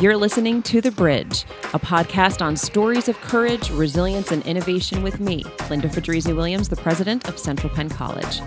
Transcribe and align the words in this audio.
You're 0.00 0.16
listening 0.16 0.62
to 0.62 0.80
The 0.80 0.92
Bridge, 0.92 1.44
a 1.74 1.78
podcast 1.80 2.40
on 2.40 2.54
stories 2.54 3.08
of 3.08 3.20
courage, 3.20 3.68
resilience, 3.72 4.30
and 4.30 4.46
innovation 4.46 5.02
with 5.02 5.18
me, 5.18 5.42
Linda 5.68 5.88
Fedrizzi 5.88 6.36
Williams, 6.36 6.68
the 6.68 6.76
president 6.76 7.28
of 7.28 7.36
Central 7.36 7.74
Penn 7.74 7.88
College. 7.88 8.38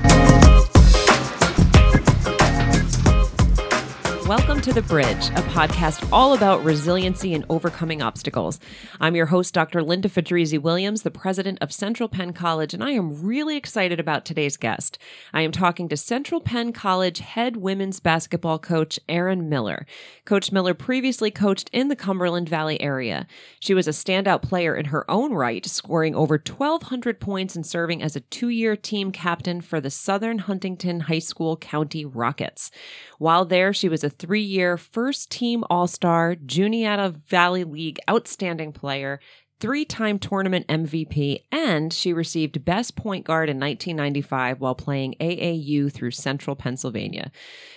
Welcome 4.28 4.62
to 4.62 4.72
The 4.72 4.84
Bridge, 4.84 5.30
a 5.30 5.42
podcast 5.50 6.08
all 6.14 6.36
about 6.36 6.64
resiliency 6.64 7.34
and 7.34 7.44
overcoming 7.50 8.04
obstacles. 8.04 8.60
I'm 9.00 9.16
your 9.16 9.26
host, 9.26 9.52
Dr. 9.52 9.82
Linda 9.82 10.10
Fedrizzi 10.10 10.62
Williams, 10.62 11.02
the 11.02 11.10
president 11.10 11.58
of 11.60 11.74
Central 11.74 12.08
Penn 12.08 12.32
College, 12.32 12.76
and 12.76 12.84
I 12.84 12.92
am 12.92 13.24
really 13.24 13.58
excited 13.58 14.00
about 14.00 14.24
today's 14.24 14.58
guest. 14.58 15.00
I 15.34 15.42
am 15.42 15.52
talking 15.52 15.90
to 15.90 15.98
Central 15.98 16.40
Penn 16.40 16.72
College 16.72 17.18
head 17.20 17.58
women's 17.58 18.00
basketball 18.00 18.60
coach, 18.60 19.00
Erin 19.10 19.50
Miller. 19.50 19.88
Coach 20.24 20.52
Miller 20.52 20.76
previously 20.76 21.32
coached 21.32 21.70
in 21.74 21.88
the 21.88 21.96
Cumberland 21.96 22.48
Valley 22.48 22.80
area. 22.80 23.26
She 23.60 23.74
was 23.74 23.88
a 23.88 23.92
standout 23.92 24.44
player 24.44 24.76
in 24.76 24.86
her 24.86 25.10
own 25.10 25.34
right, 25.34 25.66
scoring 25.66 26.16
over 26.16 26.36
1,200 26.36 27.20
points 27.20 27.56
and 27.56 27.66
serving 27.66 28.04
as 28.04 28.16
a 28.16 28.22
two 28.22 28.50
year 28.50 28.76
team 28.76 29.12
captain 29.12 29.62
for 29.62 29.82
the 29.82 29.90
Southern 29.90 30.40
Huntingdon 30.40 31.02
High 31.02 31.20
School 31.20 31.58
County 31.58 32.06
Rockets. 32.06 32.70
While 33.18 33.46
there, 33.46 33.74
she 33.74 33.90
was 33.90 34.04
a 34.04 34.12
three 34.22 34.42
year 34.44 34.78
first 34.78 35.32
team 35.32 35.64
All 35.68 35.88
Star, 35.88 36.36
Juniata 36.36 37.10
Valley 37.10 37.64
League 37.64 38.00
Outstanding 38.08 38.72
Player, 38.72 39.20
three 39.60 39.84
time 39.84 40.20
tournament 40.20 40.68
MVP, 40.68 41.40
and 41.52 41.92
she 41.92 42.14
received 42.14 42.64
Best 42.64 42.96
Point 42.96 43.26
Guard 43.26 43.50
in 43.50 43.60
1995 43.60 44.62
while 44.62 44.76
playing 44.76 45.16
AAU 45.20 45.92
through 45.92 46.12
Central 46.12 46.56
Pennsylvania. 46.56 47.32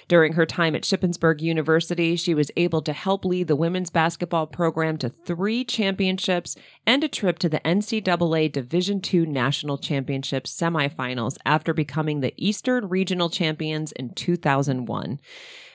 During 0.06 0.34
her 0.34 0.44
time 0.44 0.74
at 0.74 0.82
Shippensburg 0.82 1.40
University, 1.40 2.14
she 2.14 2.34
was 2.34 2.50
able 2.58 2.82
to 2.82 2.92
help 2.92 3.24
lead 3.24 3.48
the 3.48 3.56
women's 3.56 3.88
basketball 3.88 4.46
program 4.46 4.98
to 4.98 5.08
three 5.08 5.64
championships 5.64 6.56
and 6.86 7.02
a 7.02 7.08
trip 7.08 7.38
to 7.38 7.48
the 7.48 7.60
NCAA 7.60 8.52
Division 8.52 9.00
II 9.12 9.24
National 9.24 9.78
Championship 9.78 10.44
semifinals 10.44 11.38
after 11.46 11.72
becoming 11.72 12.20
the 12.20 12.34
Eastern 12.36 12.90
Regional 12.90 13.30
Champions 13.30 13.92
in 13.92 14.10
2001. 14.10 15.20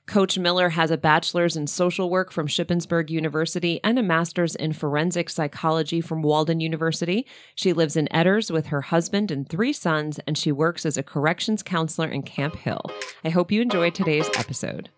Coach 0.09 0.39
Miller 0.39 0.69
has 0.69 0.89
a 0.89 0.97
bachelor's 0.97 1.55
in 1.55 1.67
social 1.67 2.09
work 2.09 2.31
from 2.31 2.47
Shippensburg 2.47 3.11
University 3.11 3.79
and 3.83 3.99
a 3.99 4.01
master's 4.01 4.55
in 4.55 4.73
forensic 4.73 5.29
psychology 5.29 6.01
from 6.01 6.23
Walden 6.23 6.59
University. 6.59 7.27
She 7.53 7.73
lives 7.73 7.95
in 7.95 8.07
Etters 8.11 8.49
with 8.49 8.65
her 8.67 8.81
husband 8.81 9.29
and 9.29 9.47
three 9.47 9.71
sons, 9.71 10.19
and 10.25 10.35
she 10.35 10.51
works 10.51 10.83
as 10.83 10.97
a 10.97 11.03
corrections 11.03 11.61
counselor 11.61 12.07
in 12.07 12.23
Camp 12.23 12.55
Hill. 12.55 12.81
I 13.23 13.29
hope 13.29 13.51
you 13.51 13.61
enjoy 13.61 13.91
today's 13.91 14.27
episode. 14.35 14.89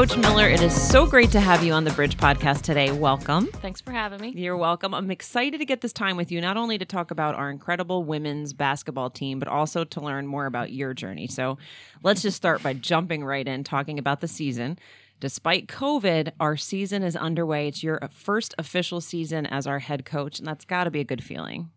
Coach 0.00 0.16
Miller, 0.16 0.48
it 0.48 0.62
is 0.62 0.72
so 0.90 1.04
great 1.04 1.30
to 1.32 1.40
have 1.40 1.62
you 1.62 1.74
on 1.74 1.84
the 1.84 1.90
Bridge 1.90 2.16
podcast 2.16 2.62
today. 2.62 2.90
Welcome. 2.90 3.48
Thanks 3.48 3.82
for 3.82 3.92
having 3.92 4.18
me. 4.18 4.32
You're 4.34 4.56
welcome. 4.56 4.94
I'm 4.94 5.10
excited 5.10 5.58
to 5.58 5.66
get 5.66 5.82
this 5.82 5.92
time 5.92 6.16
with 6.16 6.32
you, 6.32 6.40
not 6.40 6.56
only 6.56 6.78
to 6.78 6.86
talk 6.86 7.10
about 7.10 7.34
our 7.34 7.50
incredible 7.50 8.02
women's 8.02 8.54
basketball 8.54 9.10
team, 9.10 9.38
but 9.38 9.46
also 9.46 9.84
to 9.84 10.00
learn 10.00 10.26
more 10.26 10.46
about 10.46 10.72
your 10.72 10.94
journey. 10.94 11.26
So 11.26 11.58
let's 12.02 12.22
just 12.22 12.38
start 12.38 12.62
by 12.62 12.72
jumping 12.72 13.24
right 13.24 13.46
in, 13.46 13.62
talking 13.62 13.98
about 13.98 14.22
the 14.22 14.26
season. 14.26 14.78
Despite 15.20 15.66
COVID, 15.66 16.32
our 16.40 16.56
season 16.56 17.02
is 17.02 17.14
underway. 17.14 17.68
It's 17.68 17.82
your 17.82 18.00
first 18.10 18.54
official 18.56 19.02
season 19.02 19.44
as 19.44 19.66
our 19.66 19.80
head 19.80 20.06
coach, 20.06 20.38
and 20.38 20.48
that's 20.48 20.64
got 20.64 20.84
to 20.84 20.90
be 20.90 21.00
a 21.00 21.04
good 21.04 21.22
feeling. 21.22 21.72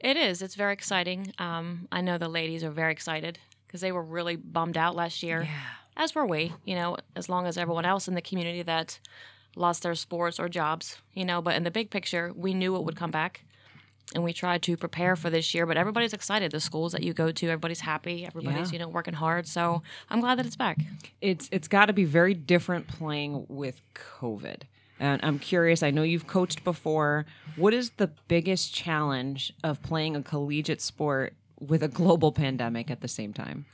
It 0.00 0.16
is. 0.16 0.40
It's 0.40 0.54
very 0.54 0.72
exciting. 0.72 1.34
Um, 1.38 1.88
I 1.92 2.00
know 2.00 2.16
the 2.16 2.26
ladies 2.26 2.64
are 2.64 2.70
very 2.70 2.92
excited 2.92 3.38
because 3.66 3.82
they 3.82 3.92
were 3.92 4.02
really 4.02 4.36
bummed 4.36 4.78
out 4.78 4.96
last 4.96 5.22
year. 5.22 5.42
Yeah 5.42 5.50
as 5.96 6.14
were 6.14 6.26
we, 6.26 6.52
you 6.64 6.74
know, 6.74 6.96
as 7.14 7.28
long 7.28 7.46
as 7.46 7.56
everyone 7.56 7.84
else 7.84 8.08
in 8.08 8.14
the 8.14 8.22
community 8.22 8.62
that 8.62 8.98
lost 9.56 9.82
their 9.82 9.94
sports 9.94 10.40
or 10.40 10.48
jobs, 10.48 10.98
you 11.12 11.24
know, 11.24 11.40
but 11.40 11.54
in 11.54 11.62
the 11.62 11.70
big 11.70 11.90
picture, 11.90 12.32
we 12.34 12.54
knew 12.54 12.76
it 12.76 12.84
would 12.84 12.96
come 12.96 13.10
back 13.10 13.44
and 14.14 14.22
we 14.22 14.32
tried 14.32 14.62
to 14.62 14.76
prepare 14.76 15.16
for 15.16 15.30
this 15.30 15.54
year, 15.54 15.66
but 15.66 15.76
everybody's 15.76 16.12
excited. 16.12 16.52
The 16.52 16.60
schools 16.60 16.92
that 16.92 17.02
you 17.02 17.14
go 17.14 17.30
to, 17.30 17.46
everybody's 17.46 17.80
happy, 17.80 18.26
everybody's, 18.26 18.70
yeah. 18.70 18.74
you 18.74 18.78
know, 18.80 18.88
working 18.88 19.14
hard. 19.14 19.46
So 19.46 19.82
I'm 20.10 20.20
glad 20.20 20.38
that 20.38 20.46
it's 20.46 20.56
back. 20.56 20.78
It's 21.20 21.48
it's 21.50 21.68
gotta 21.68 21.92
be 21.92 22.04
very 22.04 22.34
different 22.34 22.86
playing 22.86 23.46
with 23.48 23.80
COVID. 23.94 24.62
And 25.00 25.20
I'm 25.24 25.38
curious, 25.38 25.82
I 25.82 25.90
know 25.90 26.02
you've 26.02 26.26
coached 26.26 26.62
before. 26.62 27.26
What 27.56 27.74
is 27.74 27.90
the 27.96 28.12
biggest 28.28 28.72
challenge 28.72 29.52
of 29.64 29.82
playing 29.82 30.14
a 30.14 30.22
collegiate 30.22 30.80
sport 30.80 31.34
with 31.58 31.82
a 31.82 31.88
global 31.88 32.30
pandemic 32.42 32.90
at 32.90 33.00
the 33.00 33.08
same 33.08 33.32
time? 33.32 33.66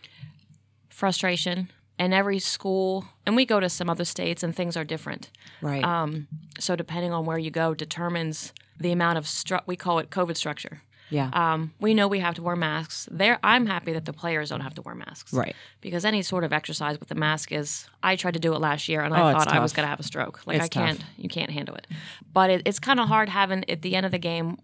Frustration 0.88 1.70
and 1.98 2.14
every 2.14 2.38
school 2.38 3.04
and 3.26 3.36
we 3.36 3.44
go 3.44 3.60
to 3.60 3.68
some 3.68 3.90
other 3.90 4.04
states 4.04 4.42
and 4.42 4.54
things 4.54 4.76
are 4.76 4.84
different. 4.84 5.30
Right. 5.60 5.84
Um, 5.84 6.28
so 6.58 6.76
depending 6.76 7.12
on 7.12 7.26
where 7.26 7.38
you 7.38 7.50
go 7.50 7.74
determines 7.74 8.52
the 8.78 8.92
amount 8.92 9.18
of 9.18 9.24
stru- 9.24 9.62
we 9.66 9.76
call 9.76 9.98
it 9.98 10.10
covid 10.10 10.36
structure. 10.36 10.82
Yeah. 11.10 11.30
Um, 11.32 11.74
we 11.80 11.92
know 11.92 12.06
we 12.06 12.20
have 12.20 12.36
to 12.36 12.42
wear 12.42 12.56
masks. 12.56 13.08
There 13.10 13.38
i'm 13.42 13.66
happy 13.66 13.92
that 13.92 14.04
the 14.04 14.12
players 14.12 14.50
don't 14.50 14.60
have 14.60 14.74
to 14.74 14.82
wear 14.82 14.94
masks. 14.94 15.32
Right. 15.32 15.54
Because 15.80 16.04
any 16.04 16.22
sort 16.22 16.44
of 16.44 16.52
exercise 16.52 16.98
with 16.98 17.08
the 17.08 17.14
mask 17.14 17.52
is 17.52 17.86
i 18.02 18.16
tried 18.16 18.34
to 18.34 18.40
do 18.40 18.54
it 18.54 18.60
last 18.60 18.88
year 18.88 19.02
and 19.02 19.12
i 19.12 19.30
oh, 19.30 19.38
thought 19.38 19.48
i 19.48 19.60
was 19.60 19.72
going 19.72 19.84
to 19.84 19.90
have 19.90 20.00
a 20.00 20.04
stroke. 20.04 20.40
Like 20.46 20.56
it's 20.56 20.64
i 20.64 20.68
can't 20.68 21.00
tough. 21.00 21.08
you 21.16 21.28
can't 21.28 21.50
handle 21.50 21.74
it. 21.74 21.86
But 22.32 22.50
it, 22.50 22.62
it's 22.64 22.78
kind 22.78 23.00
of 23.00 23.08
hard 23.08 23.28
having 23.28 23.68
at 23.68 23.82
the 23.82 23.94
end 23.94 24.06
of 24.06 24.12
the 24.12 24.18
game 24.18 24.58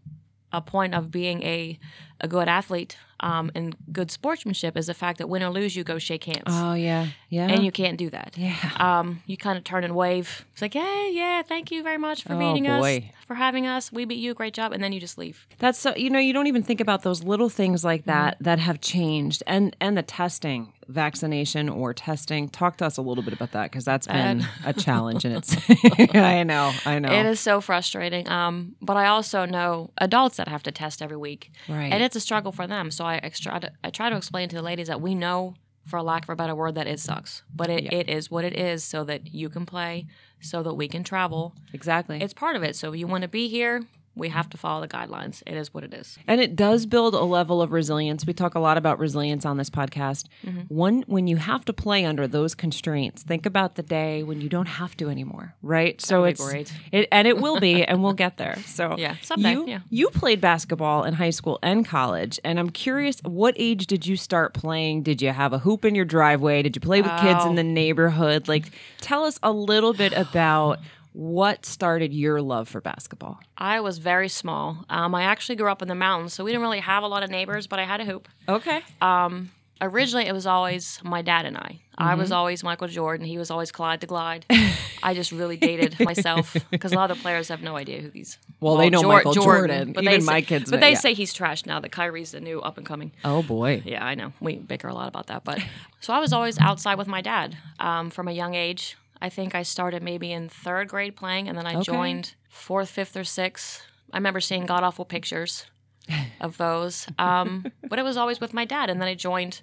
a 0.53 0.61
point 0.61 0.95
of 0.95 1.11
being 1.11 1.43
a, 1.43 1.79
a 2.21 2.29
good 2.29 2.49
athlete 2.49 2.97
um, 3.21 3.51
and 3.55 3.77
good 3.93 4.11
sportsmanship 4.11 4.77
is 4.77 4.87
the 4.87 4.95
fact 4.95 5.19
that 5.19 5.29
win 5.29 5.43
or 5.43 5.51
lose, 5.51 5.75
you 5.75 5.85
go 5.85 5.99
shake 5.99 6.25
hands. 6.25 6.43
Oh 6.47 6.75
yeah, 6.75 7.09
yeah. 7.29 7.49
And 7.49 7.65
you 7.65 7.73
can't 7.73 7.97
do 7.97 8.11
that. 8.11 8.35
Yeah. 8.37 8.57
Um, 8.79 9.23
you 9.27 9.37
kind 9.37 9.57
of 9.57 9.65
turn 9.65 9.85
and 9.85 9.95
wave. 9.95 10.45
It's 10.53 10.63
like, 10.63 10.75
hey, 10.75 11.11
yeah, 11.13 11.43
thank 11.43 11.71
you 11.71 11.83
very 11.83 11.99
much 11.99 12.23
for 12.23 12.35
oh, 12.35 12.39
beating 12.39 12.65
boy. 12.65 12.99
us, 12.99 13.27
for 13.27 13.35
having 13.35 13.67
us. 13.67 13.91
We 13.91 14.05
beat 14.05 14.19
you, 14.19 14.35
great 14.35 14.55
job, 14.55 14.73
and 14.73 14.83
then 14.83 14.93
you 14.93 15.01
just 15.01 15.19
leave. 15.19 15.47
That's 15.59 15.79
so 15.79 15.95
you 15.97 16.11
know 16.11 16.19
you 16.19 16.33
don't 16.33 16.47
even 16.47 16.63
think 16.63 16.81
about 16.81 17.03
those 17.03 17.23
little 17.23 17.49
things 17.49 17.85
like 17.85 18.05
that 18.05 18.35
mm-hmm. 18.35 18.45
that 18.45 18.59
have 18.59 18.81
changed, 18.81 19.43
and 19.47 19.75
and 19.81 19.97
the 19.97 20.03
testing, 20.03 20.73
vaccination 20.89 21.69
or 21.69 21.93
testing. 21.93 22.49
Talk 22.49 22.77
to 22.79 22.87
us 22.87 22.97
a 22.97 23.03
little 23.03 23.23
bit 23.23 23.33
about 23.33 23.53
that 23.53 23.71
because 23.71 23.85
that's 23.85 24.07
been 24.07 24.47
a 24.65 24.73
challenge, 24.75 25.25
and 25.25 25.37
it's. 25.37 25.57
I 26.15 26.43
know, 26.43 26.73
I 26.85 26.99
know. 26.99 27.13
It 27.13 27.27
is 27.27 27.41
so 27.41 27.61
frustrating. 27.61 28.29
Um, 28.29 28.77
but 28.81 28.97
I 28.97 29.07
also 29.07 29.45
know 29.45 29.91
adults 29.99 30.37
that 30.37 30.49
have 30.49 30.63
to 30.65 30.73
test 30.73 31.03
every 31.03 31.17
week, 31.17 31.53
right? 31.69 31.93
And 31.93 32.03
it's 32.03 32.17
a 32.17 32.21
struggle 32.21 32.53
for 32.53 32.67
them. 32.67 32.91
So 32.91 33.05
I 33.05 33.17
extra 33.17 33.73
I 33.83 33.91
try 33.91 34.11
to 34.11 34.17
explain 34.17 34.49
to 34.51 34.57
the 34.57 34.63
ladies 34.63 34.89
that 34.89 35.01
we 35.01 35.15
know, 35.15 35.55
for 35.85 36.03
lack 36.03 36.25
of 36.25 36.31
a 36.31 36.37
better 36.37 36.55
word, 36.55 36.75
that 36.75 36.87
it 36.87 37.01
sucks, 37.01 37.43
but 37.55 37.71
it, 37.71 37.85
yeah. 37.85 37.95
it 37.95 38.09
is 38.09 38.31
what 38.31 38.45
it 38.45 38.55
is, 38.55 38.85
so 38.85 39.05
that 39.05 39.33
you 39.35 39.49
can 39.49 39.67
play, 39.67 40.07
so 40.41 40.63
that 40.63 40.75
we 40.75 40.89
can 40.89 41.05
travel. 41.05 41.55
Exactly, 41.73 42.21
it's 42.21 42.35
part 42.35 42.57
of 42.57 42.63
it. 42.63 42.77
So 42.77 42.93
you 42.93 43.07
want 43.07 43.23
to 43.23 43.29
be 43.29 43.49
here, 43.49 43.83
we 44.17 44.31
have 44.31 44.49
to 44.49 44.57
follow 44.57 44.81
the 44.81 44.89
guidelines. 44.89 45.43
It 45.47 45.57
is 45.57 45.73
what 45.75 45.85
it 45.85 45.93
is. 45.93 46.19
And 46.27 46.41
it 46.41 46.57
does 46.57 46.87
build 46.87 47.15
a 47.15 47.21
level 47.21 47.61
of 47.61 47.71
resilience. 47.71 48.27
We 48.27 48.33
talk 48.33 48.55
a 48.55 48.59
lot 48.59 48.79
about 48.79 48.99
resilience 48.99 49.45
on 49.45 49.59
this 49.59 49.69
podcast. 49.69 50.27
Mm-hmm. 50.45 50.63
One 50.75 51.05
when 51.07 51.27
you 51.27 51.37
have 51.37 51.65
to 51.67 51.73
play 51.75 52.05
under 52.07 52.27
those 52.27 52.55
constraints, 52.55 53.23
think 53.23 53.45
about 53.45 53.75
the 53.75 53.83
day 53.83 54.23
when 54.23 54.41
you 54.41 54.49
don't 54.49 54.67
have 54.67 54.97
to 54.97 55.11
anymore, 55.11 55.55
right? 55.63 56.01
so 56.01 56.25
it's 56.25 56.43
great. 56.43 56.73
It, 56.93 57.09
and 57.13 57.29
it 57.29 57.39
will 57.39 57.61
be 57.61 57.85
and 57.87 58.03
we'll 58.03 58.15
get 58.15 58.39
there. 58.39 58.57
So 58.65 58.97
Yeah, 58.97 59.17
someday. 59.21 59.53
You, 59.53 59.69
yeah. 59.69 59.81
you 59.91 60.09
played 60.09 60.41
basketball 60.41 61.05
in 61.05 61.15
high 61.15 61.31
school 61.31 61.59
and 61.63 61.87
college, 61.87 62.41
and 62.43 62.59
I'm 62.59 62.71
curious 62.71 63.21
what 63.23 63.55
age 63.59 63.87
did 63.87 64.07
you 64.07 64.17
start 64.17 64.55
playing? 64.55 65.03
Did 65.03 65.21
you 65.21 65.31
have 65.31 65.53
a 65.53 65.59
hoop 65.59 65.85
in 65.85 65.95
your 65.95 66.07
driveway? 66.07 66.63
Did 66.63 66.75
you 66.75 66.81
play 66.81 67.03
with 67.03 67.13
oh. 67.13 67.21
kids 67.21 67.45
in 67.45 67.55
the 67.55 67.65
neighborhood? 67.65 68.49
Like 68.49 68.71
tell 69.01 69.25
us 69.25 69.39
a 69.43 69.53
little 69.53 69.93
bit 69.93 70.15
about 70.15 70.81
what 71.17 71.65
started 71.65 72.13
your 72.13 72.43
love 72.43 72.69
for 72.69 72.83
basketball? 72.83 73.41
I 73.57 73.81
was 73.81 73.97
very 73.97 74.29
small. 74.29 74.85
Um, 74.91 75.15
I 75.15 75.23
actually 75.23 75.57
grew 75.57 75.71
up 75.71 75.81
in 75.81 75.89
the 75.89 75.95
mountains, 75.95 76.35
so 76.35 76.45
we 76.45 76.51
didn't 76.51 76.61
really 76.61 76.81
have 76.81 77.03
a 77.03 77.07
lot 77.07 77.23
of 77.23 77.31
neighbors, 77.31 77.67
but 77.67 77.79
I 77.79 77.85
had 77.85 78.03
a 78.03 78.05
hoop. 78.05 78.29
Okay. 78.47 78.83
Um, 79.01 79.51
originally, 79.81 80.27
it 80.27 80.35
was 80.35 80.47
always 80.47 81.01
my 81.03 81.23
dad 81.23 81.47
and 81.47 81.57
I. 81.57 81.61
Mm-hmm. 81.61 82.03
I 82.03 82.15
was 82.17 82.27
mm-hmm. 82.27 82.37
always 82.37 82.63
Michael 82.63 82.89
Jordan. 82.89 83.27
He 83.27 83.39
was 83.39 83.51
always 83.51 83.73
Clyde 83.73 84.03
the 84.03 84.07
Glide. 84.07 84.45
I 85.03 85.15
just 85.15 85.33
really 85.33 85.57
dated 85.57 85.99
myself 86.05 86.55
because 86.71 86.93
a 86.93 86.97
lot 86.97 87.11
of 87.11 87.17
the 87.17 87.23
players 87.23 87.49
have 87.49 87.63
no 87.63 87.79
idea 87.79 88.03
who 88.03 88.11
these. 88.11 88.37
Well, 88.61 88.75
well 88.75 88.83
they 88.83 88.91
know 88.91 89.03
Michael 89.03 89.33
Jordan, 89.33 89.69
Jordan 89.69 89.93
but 89.95 90.05
even 90.05 90.21
say, 90.21 90.27
my 90.27 90.43
kids. 90.43 90.71
But 90.71 90.81
they 90.81 90.91
yeah. 90.91 90.99
say 90.99 91.15
he's 91.15 91.33
trash 91.33 91.65
now. 91.65 91.81
That 91.81 91.93
Kyrie's 91.93 92.33
the 92.33 92.41
new 92.41 92.61
up 92.61 92.77
and 92.77 92.85
coming. 92.85 93.13
Oh 93.25 93.43
boy. 93.43 93.83
Yeah, 93.87 94.05
I 94.05 94.17
know. 94.17 94.35
We 94.41 94.57
bicker 94.57 94.89
a 94.89 94.95
lot 94.95 95.09
about 95.09 95.29
that, 95.29 95.45
but 95.45 95.61
so 96.01 96.13
I 96.13 96.19
was 96.19 96.35
always 96.35 96.59
outside 96.59 96.97
with 96.99 97.09
my 97.09 97.23
dad 97.23 97.57
um, 97.81 98.11
from 98.11 98.29
a 98.29 98.33
young 98.33 98.55
age. 98.55 98.99
I 99.21 99.29
think 99.29 99.55
I 99.55 99.63
started 99.63 100.03
maybe 100.03 100.33
in 100.33 100.49
third 100.49 100.89
grade 100.89 101.17
playing, 101.17 101.49
and 101.49 101.57
then 101.57 101.67
I 101.67 101.75
okay. 101.77 101.83
joined 101.83 102.35
fourth, 102.49 102.91
fifth, 102.91 103.17
or 103.17 103.25
sixth. 103.25 103.83
I 104.13 104.17
remember 104.17 104.41
seeing 104.41 104.67
god 104.67 104.85
awful 104.85 105.05
pictures 105.05 105.67
of 106.41 106.57
those, 106.57 107.07
um, 107.19 107.67
but 107.89 107.99
it 107.99 108.03
was 108.03 108.17
always 108.17 108.41
with 108.41 108.55
my 108.55 108.65
dad. 108.65 108.91
And 108.91 109.01
then 109.01 109.09
I 109.09 109.15
joined, 109.15 109.63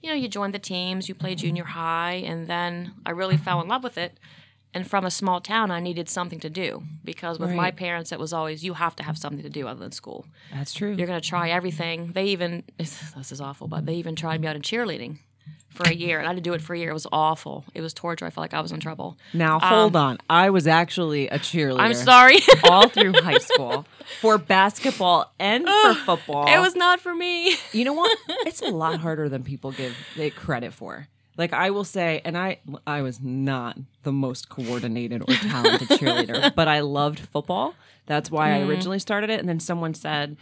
you 0.00 0.08
know, 0.08 0.14
you 0.14 0.28
joined 0.28 0.54
the 0.54 0.58
teams, 0.58 1.08
you 1.08 1.14
played 1.14 1.38
junior 1.38 1.64
high, 1.64 2.22
and 2.24 2.46
then 2.46 2.94
I 3.04 3.10
really 3.10 3.36
fell 3.36 3.60
in 3.60 3.68
love 3.68 3.84
with 3.84 3.98
it. 3.98 4.18
And 4.74 4.88
from 4.88 5.04
a 5.04 5.10
small 5.10 5.42
town, 5.42 5.70
I 5.70 5.80
needed 5.80 6.08
something 6.08 6.40
to 6.40 6.48
do 6.48 6.82
because 7.04 7.38
with 7.38 7.52
my 7.52 7.70
parents, 7.70 8.10
it 8.10 8.18
was 8.18 8.32
always 8.32 8.64
you 8.64 8.72
have 8.72 8.96
to 8.96 9.02
have 9.02 9.18
something 9.18 9.42
to 9.42 9.50
do 9.50 9.68
other 9.68 9.80
than 9.80 9.92
school. 9.92 10.24
That's 10.50 10.72
true. 10.72 10.94
You're 10.94 11.06
going 11.06 11.20
to 11.20 11.28
try 11.28 11.50
everything. 11.50 12.12
They 12.12 12.24
even, 12.26 12.64
this 12.78 13.32
is 13.32 13.38
awful, 13.42 13.68
but 13.68 13.84
they 13.84 13.96
even 13.96 14.16
tried 14.16 14.40
me 14.40 14.48
out 14.48 14.56
in 14.56 14.62
cheerleading 14.62 15.18
for 15.72 15.88
a 15.88 15.94
year. 15.94 16.18
And 16.18 16.26
I 16.26 16.30
had 16.30 16.36
to 16.36 16.42
do 16.42 16.52
it 16.52 16.62
for 16.62 16.74
a 16.74 16.78
year. 16.78 16.90
It 16.90 16.94
was 16.94 17.06
awful. 17.12 17.64
It 17.74 17.80
was 17.80 17.94
torture. 17.94 18.26
I 18.26 18.30
felt 18.30 18.44
like 18.44 18.54
I 18.54 18.60
was 18.60 18.72
in 18.72 18.80
trouble. 18.80 19.16
now 19.32 19.58
hold 19.58 19.96
um, 19.96 20.06
on. 20.06 20.18
I 20.28 20.50
was 20.50 20.66
actually 20.66 21.28
a 21.28 21.38
cheerleader. 21.38 21.80
I'm 21.80 21.94
sorry. 21.94 22.38
all 22.64 22.88
through 22.90 23.14
high 23.14 23.38
school 23.38 23.86
for 24.20 24.38
basketball 24.38 25.32
and 25.38 25.66
for 25.66 25.94
football. 25.94 26.46
it 26.46 26.60
was 26.60 26.76
not 26.76 27.00
for 27.00 27.14
me. 27.14 27.56
You 27.72 27.84
know 27.84 27.94
what? 27.94 28.16
It's 28.44 28.60
a 28.60 28.66
lot 28.66 29.00
harder 29.00 29.28
than 29.28 29.44
people 29.44 29.72
give 29.72 29.96
it 30.16 30.34
credit 30.34 30.72
for. 30.72 31.06
Like 31.36 31.52
I 31.52 31.70
will 31.70 31.84
say, 31.84 32.20
and 32.24 32.36
I 32.36 32.58
I 32.86 33.02
was 33.02 33.20
not 33.20 33.78
the 34.02 34.12
most 34.12 34.48
coordinated 34.48 35.22
or 35.22 35.34
talented 35.34 35.88
cheerleader, 35.88 36.54
but 36.54 36.68
I 36.68 36.80
loved 36.80 37.20
football. 37.20 37.74
That's 38.06 38.30
why 38.30 38.54
I 38.54 38.58
mm. 38.58 38.68
originally 38.68 38.98
started 38.98 39.30
it. 39.30 39.40
And 39.40 39.48
then 39.48 39.60
someone 39.60 39.94
said, 39.94 40.36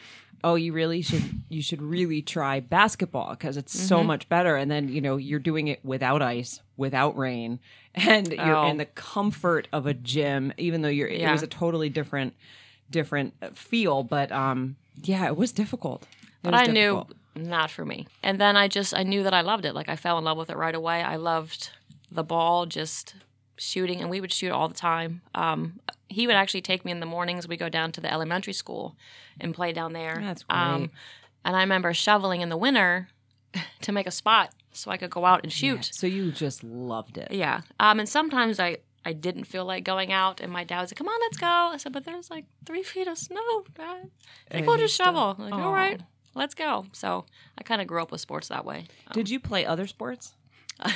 "Oh, 0.45 0.55
you 0.55 0.73
really 0.73 1.03
should 1.03 1.43
you 1.49 1.63
should 1.63 1.83
really 1.83 2.23
try 2.23 2.61
basketball 2.61 3.31
because 3.31 3.57
it's 3.57 3.79
so 3.79 4.03
much 4.05 4.29
better." 4.29 4.57
And 4.57 4.71
then 4.71 4.89
you 4.89 5.01
know 5.01 5.17
you're 5.17 5.39
doing 5.41 5.69
it 5.69 5.85
without 5.85 6.23
ice, 6.23 6.61
without 6.77 7.17
rain, 7.17 7.59
and 7.95 8.33
you're 8.33 8.57
Oh. 8.57 8.69
in 8.69 8.77
the 8.79 8.85
comfort 8.87 9.69
of 9.73 9.87
a 9.87 9.95
gym, 9.95 10.53
even 10.59 10.83
though 10.83 10.89
you're 10.89 11.09
it 11.09 11.31
was 11.31 11.43
a 11.43 11.47
totally 11.47 11.89
different 11.89 12.35
different 12.91 13.35
feel. 13.57 14.03
But 14.03 14.33
um, 14.33 14.77
yeah, 15.03 15.27
it 15.27 15.37
was 15.37 15.53
difficult. 15.53 16.03
It 16.03 16.09
but 16.43 16.53
was 16.53 16.63
I 16.63 16.67
difficult. 16.67 17.09
knew 17.37 17.45
not 17.49 17.71
for 17.71 17.85
me. 17.85 18.07
And 18.23 18.41
then 18.41 18.57
I 18.57 18.67
just 18.69 18.95
I 18.97 19.03
knew 19.03 19.23
that 19.23 19.35
I 19.35 19.43
loved 19.43 19.65
it. 19.65 19.75
Like 19.75 19.89
I 19.89 19.97
fell 19.97 20.19
in 20.19 20.25
love 20.25 20.37
with 20.39 20.51
it 20.51 20.57
right 20.57 20.75
away. 20.75 21.03
I 21.03 21.17
loved 21.17 21.71
the 22.11 22.25
ball, 22.25 22.67
just 22.67 23.15
shooting, 23.57 24.01
and 24.01 24.11
we 24.11 24.21
would 24.21 24.33
shoot 24.33 24.51
all 24.51 24.67
the 24.69 24.75
time. 24.75 25.21
Um, 25.35 25.81
he 26.11 26.27
would 26.27 26.37
actually 26.37 26.63
take 26.63 26.85
me 26.85 26.93
in 26.93 27.01
the 27.01 27.07
mornings. 27.07 27.49
We 27.49 27.57
go 27.57 27.69
down 27.69 27.93
to 27.93 28.01
the 28.01 28.13
elementary 28.13 28.53
school 28.53 28.97
and 29.41 29.55
play 29.55 29.73
down 29.73 29.93
there. 29.93 30.19
That's 30.21 30.45
Um, 30.51 30.79
great. 30.79 30.91
and 31.45 31.57
I 31.57 31.61
remember 31.61 31.95
shoveling 31.95 32.41
in 32.43 32.49
the 32.51 32.57
winter 32.57 33.09
to 33.83 33.93
make 33.93 34.07
a 34.07 34.11
spot 34.11 34.53
so 34.73 34.91
I 34.91 34.97
could 34.97 35.11
go 35.11 35.25
out 35.25 35.41
and 35.43 35.53
shoot. 35.53 35.89
So 35.93 36.07
you 36.07 36.31
just 36.33 36.63
loved 36.65 37.17
it. 37.17 37.29
Yeah. 37.33 37.63
Um, 37.79 37.99
and 38.01 38.09
sometimes 38.09 38.61
I, 38.61 38.79
I 39.05 39.13
didn't 39.15 39.45
feel 39.45 39.65
like 39.65 39.85
going 39.85 40.13
out, 40.13 40.41
and 40.41 40.53
my 40.53 40.63
dad 40.65 40.81
was 40.83 40.91
like, 40.91 40.99
"Come 40.99 41.09
on, 41.09 41.19
let's 41.23 41.39
go." 41.39 41.47
I 41.47 41.77
said, 41.79 41.93
"But 41.93 42.05
there's 42.05 42.31
like 42.31 42.45
three 42.67 42.83
feet 42.83 43.09
of 43.09 43.17
snow, 43.17 43.65
Dad. 43.75 44.11
Like, 44.53 44.79
just 44.79 44.95
shovel." 44.95 45.37
Like, 45.39 45.55
all 45.55 45.75
Aw. 45.75 45.97
let's 46.35 46.55
go. 46.55 46.85
So 46.93 47.25
I 47.57 47.63
kind 47.63 47.81
of 47.81 47.87
grew 47.87 48.03
up 48.03 48.13
with 48.13 48.21
sports 48.21 48.49
that 48.49 48.65
way. 48.67 48.85
Did 49.13 49.31
you 49.31 49.41
play 49.41 49.65
other 49.65 49.87
sports? 49.87 50.35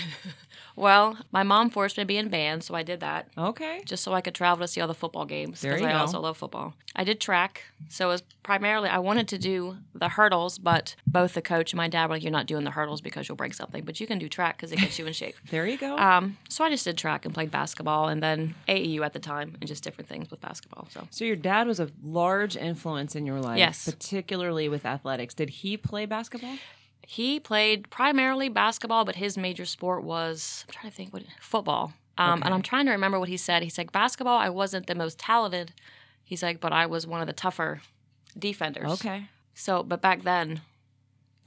Well, 0.76 1.16
my 1.31 1.44
mom 1.44 1.70
forced 1.70 1.96
me 1.96 2.02
to 2.02 2.06
be 2.06 2.16
in 2.16 2.28
band, 2.31 2.64
so 2.64 2.75
I 2.75 2.82
did 2.82 2.98
that 2.98 3.28
Okay. 3.38 3.82
just 3.86 4.02
so 4.02 4.12
I 4.12 4.20
could 4.20 4.34
travel 4.34 4.64
to 4.64 4.69
see 4.69 4.81
all 4.81 4.88
the 4.88 4.94
football 4.94 5.25
games 5.25 5.62
because 5.62 5.82
I 5.82 5.92
go. 5.92 5.98
also 5.98 6.19
love 6.20 6.36
football. 6.36 6.75
I 6.96 7.04
did 7.04 7.20
track, 7.20 7.62
so 7.88 8.06
it 8.08 8.12
was 8.12 8.22
primarily 8.42 8.88
I 8.88 8.98
wanted 8.98 9.28
to 9.28 9.38
do 9.38 9.76
the 9.94 10.08
hurdles, 10.08 10.58
but 10.58 10.96
both 11.06 11.34
the 11.34 11.42
coach 11.42 11.72
and 11.72 11.76
my 11.76 11.86
dad 11.86 12.06
were 12.08 12.16
like, 12.16 12.25
"You're 12.25 12.32
not 12.32 12.46
doing 12.46 12.64
the 12.64 12.72
hurdles 12.72 13.00
because 13.00 13.28
you'll 13.28 13.36
break 13.36 13.54
something, 13.54 13.84
but 13.84 14.00
you 14.00 14.08
can 14.08 14.19
do 14.19 14.28
track 14.28 14.56
because 14.56 14.72
it 14.72 14.81
gets 14.81 14.98
you 14.98 15.06
in 15.06 15.12
shape." 15.12 15.36
There 15.50 15.64
you 15.64 15.78
go. 15.78 15.96
Um, 15.96 16.38
so 16.48 16.64
I 16.64 16.70
just 16.70 16.84
did 16.84 16.98
track 16.98 17.25
and 17.25 17.32
played 17.32 17.52
basketball, 17.52 18.08
and 18.08 18.20
then 18.20 18.56
AAU 18.66 19.02
at 19.04 19.12
the 19.12 19.20
time, 19.20 19.56
and 19.60 19.69
just 19.69 19.84
different 19.84 20.08
things 20.08 20.28
with 20.28 20.40
basketball. 20.40 20.88
So 20.90 21.06
so 21.12 21.25
your 21.25 21.36
dad 21.36 21.69
was 21.69 21.78
a 21.78 21.88
large 22.02 22.56
influence 22.56 23.14
in 23.14 23.26
your 23.26 23.40
life, 23.40 23.58
Yes. 23.58 23.84
particularly 23.84 24.69
with 24.69 24.84
athletics. 24.84 25.34
Did 25.34 25.50
he 25.50 25.76
play 25.76 26.04
basketball? 26.04 26.56
He 27.06 27.40
played 27.40 27.90
primarily 27.90 28.48
basketball, 28.48 29.04
but 29.04 29.16
his 29.16 29.36
major 29.36 29.64
sport 29.64 30.04
was 30.04 30.64
I'm 30.68 30.72
trying 30.74 30.90
to 30.90 30.96
think 30.96 31.12
what 31.12 31.22
football. 31.40 31.92
Um, 32.16 32.38
Okay. 32.38 32.46
And 32.46 32.54
I'm 32.54 32.62
trying 32.62 32.86
to 32.86 32.92
remember 32.92 33.18
what 33.18 33.28
he 33.28 33.36
said. 33.36 33.62
He's 33.62 33.76
like 33.78 33.92
basketball. 33.92 34.38
I 34.38 34.48
wasn't 34.48 34.86
the 34.86 34.94
most 34.94 35.18
talented. 35.18 35.72
He's 36.24 36.42
like, 36.42 36.60
but 36.60 36.72
I 36.72 36.86
was 36.86 37.06
one 37.06 37.20
of 37.20 37.26
the 37.26 37.32
tougher 37.32 37.82
defenders. 38.38 38.90
Okay. 38.92 39.28
So, 39.54 39.82
but 39.82 40.00
back 40.00 40.22
then. 40.22 40.60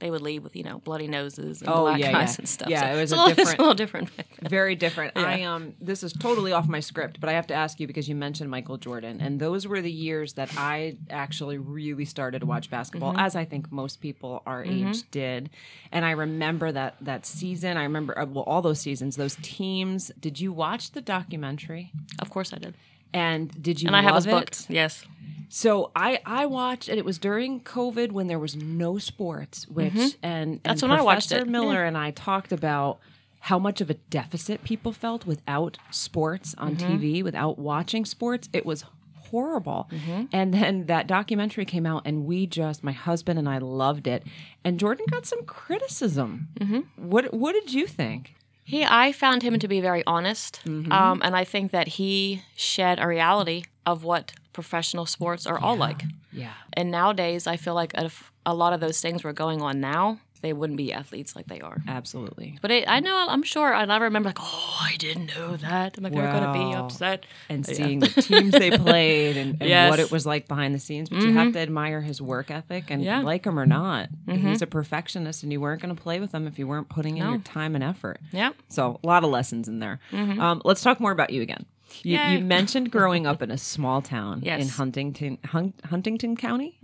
They 0.00 0.10
would 0.12 0.20
leave 0.22 0.44
with 0.44 0.54
you 0.54 0.62
know 0.62 0.78
bloody 0.78 1.08
noses 1.08 1.60
and 1.60 1.68
Oh, 1.70 1.82
black 1.82 1.98
yeah, 1.98 2.16
eyes 2.16 2.34
yeah. 2.34 2.36
and 2.38 2.48
stuff. 2.48 2.68
Yeah, 2.70 2.80
So 2.92 2.96
it 2.96 3.00
was 3.00 3.12
a 3.12 3.16
little, 3.16 3.34
different- 3.34 3.58
a 3.58 3.62
little 3.62 3.74
different. 3.74 4.10
Very 4.42 4.76
different. 4.76 5.12
Yeah. 5.16 5.22
I 5.24 5.42
um 5.42 5.74
this 5.80 6.02
is 6.04 6.12
totally 6.12 6.52
off 6.52 6.68
my 6.68 6.80
script, 6.80 7.18
but 7.20 7.28
I 7.28 7.32
have 7.32 7.48
to 7.48 7.54
ask 7.54 7.80
you 7.80 7.86
because 7.88 8.08
you 8.08 8.14
mentioned 8.14 8.48
Michael 8.50 8.76
Jordan 8.76 9.20
and 9.20 9.40
those 9.40 9.66
were 9.66 9.80
the 9.80 9.90
years 9.90 10.34
that 10.34 10.50
I 10.56 10.96
actually 11.10 11.58
really 11.58 12.04
started 12.04 12.38
to 12.40 12.46
watch 12.46 12.70
basketball 12.70 13.10
Mm-hmm. 13.12 13.20
as 13.26 13.34
I 13.36 13.44
think 13.44 13.72
most 13.72 14.00
people 14.00 14.42
our 14.46 14.62
age 14.64 15.10
did. 15.10 15.50
And 15.90 16.04
I 16.04 16.12
remember 16.12 16.70
that 16.72 16.94
that 17.00 17.26
season. 17.26 17.76
I 17.76 17.82
remember 17.82 18.16
uh, 18.18 18.26
well 18.26 18.44
all 18.44 18.62
those 18.62 18.80
seasons, 18.80 19.16
those 19.16 19.36
teams. 19.42 20.12
Did 20.20 20.38
you 20.40 20.52
watch 20.52 20.92
the 20.92 21.00
documentary? 21.00 21.90
Of 22.20 22.30
course, 22.30 22.52
I 22.52 22.58
did, 22.58 22.74
And 23.12 23.50
did 23.62 23.80
you 23.82 23.86
and 23.88 23.96
I 23.96 24.02
have 24.02 24.14
his 24.14 24.26
book. 24.26 24.50
Yes, 24.68 25.04
So 25.48 25.90
I 25.96 26.20
I 26.26 26.46
watched 26.46 26.88
and 26.88 26.98
it 26.98 27.04
was 27.04 27.18
during 27.18 27.60
COVID 27.60 28.12
when 28.12 28.26
there 28.26 28.38
was 28.38 28.54
no 28.56 28.98
sports, 28.98 29.66
which 29.68 29.94
and, 29.94 30.16
and 30.22 30.50
Mm-hmm. 30.54 30.62
That's 30.64 30.82
when 30.82 30.90
I 30.90 31.00
watched 31.02 31.28
Professor 31.28 31.46
it. 31.48 31.50
Miller 31.50 31.84
and 31.84 31.96
I 31.96 32.10
talked 32.10 32.52
about 32.52 32.98
how 33.40 33.58
much 33.58 33.80
of 33.80 33.88
a 33.88 33.94
deficit 33.94 34.62
people 34.64 34.92
felt 34.92 35.24
without 35.24 35.78
sports 35.90 36.54
on 36.58 36.76
Mm-hmm. 36.76 36.96
TV, 36.96 37.22
without 37.24 37.58
watching 37.58 38.04
sports. 38.04 38.48
It 38.52 38.66
was 38.66 38.84
horrible. 39.30 39.88
Mm-hmm. 39.92 40.24
And 40.32 40.54
then 40.54 40.86
that 40.86 41.06
documentary 41.06 41.64
came 41.64 41.86
out 41.86 42.02
and 42.06 42.24
we 42.26 42.46
just 42.46 42.82
my 42.82 42.92
husband 42.92 43.38
and 43.38 43.48
I 43.48 43.58
loved 43.58 44.06
it. 44.06 44.24
And 44.64 44.78
Jordan 44.80 45.06
got 45.10 45.24
some 45.26 45.44
criticism. 45.44 46.48
Mm-hmm. 46.60 46.80
What 47.08 47.32
what 47.32 47.52
did 47.52 47.72
you 47.72 47.86
think? 47.86 48.34
He, 48.68 48.84
I 48.84 49.12
found 49.12 49.42
him 49.42 49.58
to 49.58 49.68
be 49.68 49.80
very 49.80 50.02
honest, 50.06 50.60
Mm-hmm. 50.64 50.92
um, 50.92 51.20
and 51.24 51.34
I 51.34 51.44
think 51.44 51.72
that 51.72 51.88
he 51.98 52.42
shed 52.54 52.98
a 53.00 53.06
reality 53.06 53.64
of 53.86 54.04
what 54.04 54.32
professional 54.52 55.06
sports 55.06 55.46
are 55.46 55.58
all 55.58 55.76
like. 55.76 56.02
Yeah. 56.32 56.52
And 56.74 56.90
nowadays, 56.90 57.46
I 57.46 57.56
feel 57.56 57.74
like 57.82 57.92
if 57.96 58.30
a 58.44 58.52
lot 58.54 58.72
of 58.74 58.80
those 58.80 59.00
things 59.00 59.24
were 59.24 59.32
going 59.32 59.62
on 59.62 59.80
now, 59.80 60.18
they 60.38 60.52
wouldn't 60.52 60.76
be 60.76 60.92
athletes 60.92 61.34
like 61.36 61.46
they 61.46 61.60
are. 61.60 61.82
Absolutely. 61.86 62.58
But 62.62 62.70
it, 62.70 62.84
I 62.88 63.00
know, 63.00 63.26
I'm 63.28 63.42
sure, 63.42 63.72
and 63.72 63.92
I 63.92 63.96
remember 63.98 64.28
like, 64.28 64.38
oh, 64.40 64.78
I 64.80 64.96
didn't 64.96 65.26
know 65.36 65.56
that. 65.56 65.96
I'm 65.98 66.04
like, 66.04 66.12
they're 66.12 66.32
gonna 66.32 66.52
be 66.52 66.74
upset. 66.74 67.24
and 67.48 67.66
Yeah. 67.66 67.74
seeing 67.74 67.98
the 68.00 68.08
teams 68.08 68.52
they 68.52 68.70
played 68.70 69.36
and, 69.36 69.56
and 69.60 69.68
Yes. 69.68 69.90
what 69.90 69.98
it 70.00 70.10
was 70.10 70.26
like 70.26 70.48
behind 70.48 70.74
the 70.74 70.78
scenes. 70.78 71.08
But 71.08 71.20
you 71.22 71.32
have 71.32 71.48
mm-hmm. 71.48 71.52
to 71.52 71.58
admire 71.60 72.00
his 72.00 72.20
work 72.22 72.50
ethic 72.50 72.90
and 72.90 73.02
Yeah. 73.02 73.20
like 73.20 73.46
him 73.46 73.58
or 73.58 73.66
not. 73.66 74.08
Mm-hmm. 74.26 74.48
He's 74.48 74.62
a 74.62 74.66
perfectionist, 74.66 75.42
and 75.42 75.52
you 75.52 75.60
weren't 75.60 75.82
going 75.82 75.94
to 75.94 76.00
play 76.00 76.20
with 76.20 76.32
him 76.32 76.46
if 76.46 76.58
you 76.58 76.66
weren't 76.66 76.88
putting 76.88 77.16
in 77.18 77.24
No. 77.24 77.30
your 77.30 77.38
time 77.40 77.74
and 77.74 77.84
effort. 77.84 78.20
Yeah. 78.32 78.50
So 78.68 79.00
a 79.02 79.06
lot 79.06 79.24
of 79.24 79.30
lessons 79.30 79.68
in 79.68 79.78
there. 79.78 80.00
Mm-hmm. 80.12 80.40
Um, 80.40 80.62
let's 80.64 80.82
talk 80.82 81.00
more 81.00 81.12
about 81.12 81.30
you 81.30 81.42
again. 81.42 81.66
You, 82.02 82.18
you 82.18 82.40
mentioned 82.44 82.90
growing 82.90 83.26
up 83.26 83.42
in 83.42 83.50
a 83.50 83.58
small 83.58 84.02
town 84.02 84.40
Yes. 84.42 84.62
in 84.62 84.68
Huntingdon, 84.68 85.38
Hun- 85.44 85.74
Huntingdon 85.84 86.36
County. 86.36 86.78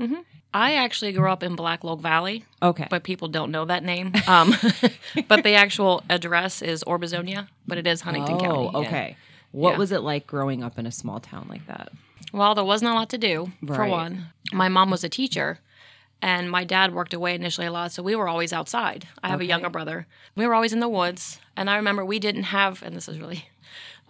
I 0.53 0.75
actually 0.75 1.13
grew 1.13 1.29
up 1.31 1.43
in 1.43 1.57
Black 1.57 1.83
Log 1.83 2.01
Valley, 2.01 2.45
Okay. 2.63 2.87
but 2.89 3.03
people 3.03 3.27
don't 3.29 3.51
know 3.51 3.65
that 3.65 3.83
name. 3.83 4.13
Um, 4.29 4.55
but 5.29 5.43
the 5.43 5.55
actual 5.55 6.03
address 6.09 6.63
is 6.63 6.85
Orbisonia, 6.85 7.49
but 7.67 7.77
it 7.79 7.87
is 7.87 8.03
Huntingdon 8.03 8.37
oh, 8.37 8.41
County. 8.41 8.71
yeah. 8.73 8.79
okay. 8.79 9.17
What 9.51 9.73
Yeah. 9.73 9.79
was 9.79 9.93
it 9.93 10.03
like 10.03 10.27
growing 10.27 10.63
up 10.63 10.79
in 10.79 10.87
a 10.87 10.93
small 10.93 11.19
town 11.21 11.47
like 11.49 11.67
that? 11.67 11.91
Well, 12.33 12.55
there 12.55 12.65
wasn't 12.65 12.91
a 12.93 12.95
lot 12.95 13.11
to 13.11 13.19
do, 13.19 13.53
for 13.67 13.87
one. 13.87 14.27
My 14.53 14.69
mom 14.69 14.91
was 14.91 15.05
a 15.05 15.09
teacher, 15.09 15.59
and 16.23 16.51
my 16.51 16.65
dad 16.65 16.93
worked 16.95 17.15
away 17.15 17.35
initially 17.35 17.67
a 17.67 17.73
lot, 17.73 17.93
so 17.93 18.03
we 18.03 18.17
were 18.17 18.29
always 18.29 18.53
outside. 18.53 19.07
I 19.23 19.29
have 19.29 19.37
Okay. 19.41 19.47
a 19.47 19.49
younger 19.49 19.71
brother. 19.71 20.07
We 20.37 20.47
were 20.47 20.55
always 20.55 20.73
in 20.73 20.81
the 20.81 20.89
woods, 20.89 21.39
and 21.57 21.69
I 21.71 21.77
remember 21.77 22.05
we 22.05 22.19
didn't 22.19 22.45
have, 22.45 22.83
and 22.83 22.97
this 22.97 23.09
is 23.09 23.19
really, 23.21 23.45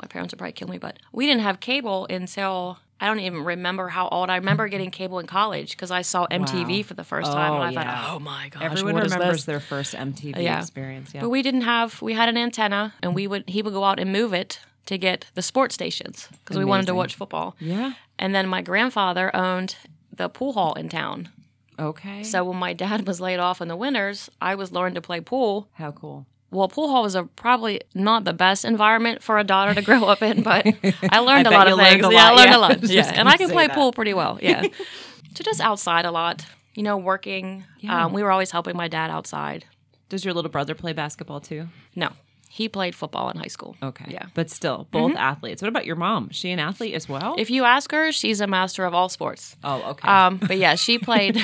my 0.03 0.09
parents 0.09 0.33
would 0.33 0.39
probably 0.39 0.53
kill 0.53 0.69
me, 0.69 0.79
but 0.79 0.99
we 1.13 1.27
didn't 1.27 1.43
have 1.43 1.61
cable 1.61 2.07
until. 2.11 2.79
I 3.01 3.09
don't 3.09 3.19
even 3.21 3.45
remember 3.45 3.89
how 3.89 4.09
old. 4.09 4.31
I 4.31 4.37
remember 4.37 4.67
getting 4.69 4.91
cable 4.93 5.19
in 5.19 5.27
college 5.27 5.73
because 5.73 5.91
I 5.91 6.03
saw 6.03 6.27
MTV 6.31 6.79
Wow. 6.79 6.83
for 6.85 6.95
the 6.95 7.05
first 7.05 7.31
time, 7.33 7.53
Oh, 7.53 7.57
and 7.57 7.65
I 7.65 7.69
oh, 7.69 7.71
yeah. 7.85 8.03
thought, 8.05 8.15
"Oh 8.15 8.19
my 8.21 8.49
gosh, 8.49 8.63
Everyone 8.63 8.95
what 8.95 9.05
is 9.07 9.13
remembers 9.13 9.37
this?" 9.39 9.45
their 9.47 9.61
first 9.61 9.95
MTV 9.95 10.41
Yeah. 10.43 10.59
experience. 10.61 11.13
Yeah. 11.13 11.21
But 11.21 11.31
we 11.31 11.43
didn't 11.43 11.63
have. 11.63 12.01
We 12.01 12.15
had 12.15 12.29
an 12.29 12.37
antenna, 12.39 12.95
and 13.03 13.15
we 13.15 13.27
would. 13.27 13.45
He 13.49 13.63
would 13.63 13.73
go 13.75 13.83
out 13.85 13.99
and 13.99 14.13
move 14.13 14.33
it 14.33 14.61
to 14.87 14.97
get 14.97 15.27
the 15.35 15.43
sports 15.43 15.75
stations 15.75 16.29
because 16.39 16.57
we 16.57 16.65
wanted 16.65 16.87
to 16.87 16.95
watch 16.95 17.15
football. 17.17 17.57
yeah. 17.59 17.95
And 18.19 18.33
then 18.35 18.47
my 18.47 18.63
grandfather 18.63 19.35
owned 19.35 19.77
the 20.15 20.29
pool 20.29 20.53
hall 20.53 20.75
in 20.75 20.89
town. 20.89 21.31
Okay. 21.79 22.23
So 22.23 22.45
when 22.45 22.57
my 22.59 22.73
dad 22.73 23.07
was 23.09 23.21
laid 23.21 23.41
off 23.41 23.61
in 23.61 23.67
the 23.67 23.77
winters, 23.77 24.31
I 24.41 24.55
was 24.55 24.71
learning 24.71 24.95
to 24.95 25.01
play 25.03 25.21
pool. 25.21 25.69
how 25.73 25.91
cool. 25.91 26.27
Well, 26.55 26.69
pool 26.69 26.89
hall 26.89 27.03
was 27.03 27.15
a 27.15 27.25
probably 27.25 27.81
not 27.95 28.25
the 28.25 28.33
best 28.33 28.65
environment 28.65 29.23
for 29.23 29.39
a 29.39 29.45
daughter 29.45 29.75
to 29.75 29.83
grow 29.83 30.05
up 30.05 30.23
in, 30.23 30.43
but 30.43 30.67
I 31.11 31.21
learned 31.21 31.49
I 31.49 31.51
a 31.51 31.55
lot 31.55 31.69
of 31.69 31.79
things. 31.79 32.07
a 32.07 32.13
yeah, 32.13 32.29
I 32.29 32.31
learned 32.31 32.51
yeah. 32.51 32.57
a 32.57 32.59
lot. 32.59 32.83
Yeah, 32.89 33.13
and 33.15 33.29
I 33.29 33.37
can 33.37 33.51
play 33.51 33.67
that. 33.67 33.75
pool 33.75 33.93
pretty 33.93 34.15
well. 34.15 34.39
Yeah. 34.41 34.63
so 35.35 35.43
just 35.45 35.61
outside 35.61 36.05
a 36.05 36.13
lot, 36.13 36.47
you 36.75 36.83
know, 36.83 36.97
working. 36.97 37.65
Yeah. 37.81 38.07
Um, 38.07 38.13
we 38.13 38.23
were 38.23 38.31
always 38.31 38.53
helping 38.53 38.77
my 38.77 38.89
dad 38.89 39.11
outside. 39.11 39.65
Does 40.09 40.25
your 40.25 40.33
little 40.33 40.51
brother 40.51 40.75
play 40.75 40.93
basketball 40.93 41.41
too? 41.41 41.69
No, 41.97 42.11
He 42.55 42.69
played 42.69 42.95
football 42.95 43.31
in 43.31 43.37
high 43.37 43.49
school. 43.49 43.75
Okay. 43.83 44.05
Yeah. 44.07 44.27
But 44.33 44.49
still, 44.49 44.87
both 44.93 45.17
athletes. 45.17 45.61
What 45.61 45.67
about 45.67 45.87
your 45.87 45.97
mom? 45.97 46.31
She 46.31 46.53
an 46.53 46.61
athlete 46.61 46.95
as 46.95 47.09
well? 47.09 47.35
If 47.37 47.51
you 47.51 47.65
ask 47.65 47.91
her, 47.91 48.13
she's 48.13 48.41
a 48.41 48.47
master 48.47 48.85
of 48.85 48.95
all 48.95 49.09
sports. 49.09 49.57
oh, 49.65 49.83
okay. 49.91 50.07
Um, 50.07 50.37
but 50.37 50.57
yeah, 50.57 50.77
she 50.77 50.97
played. 51.09 51.37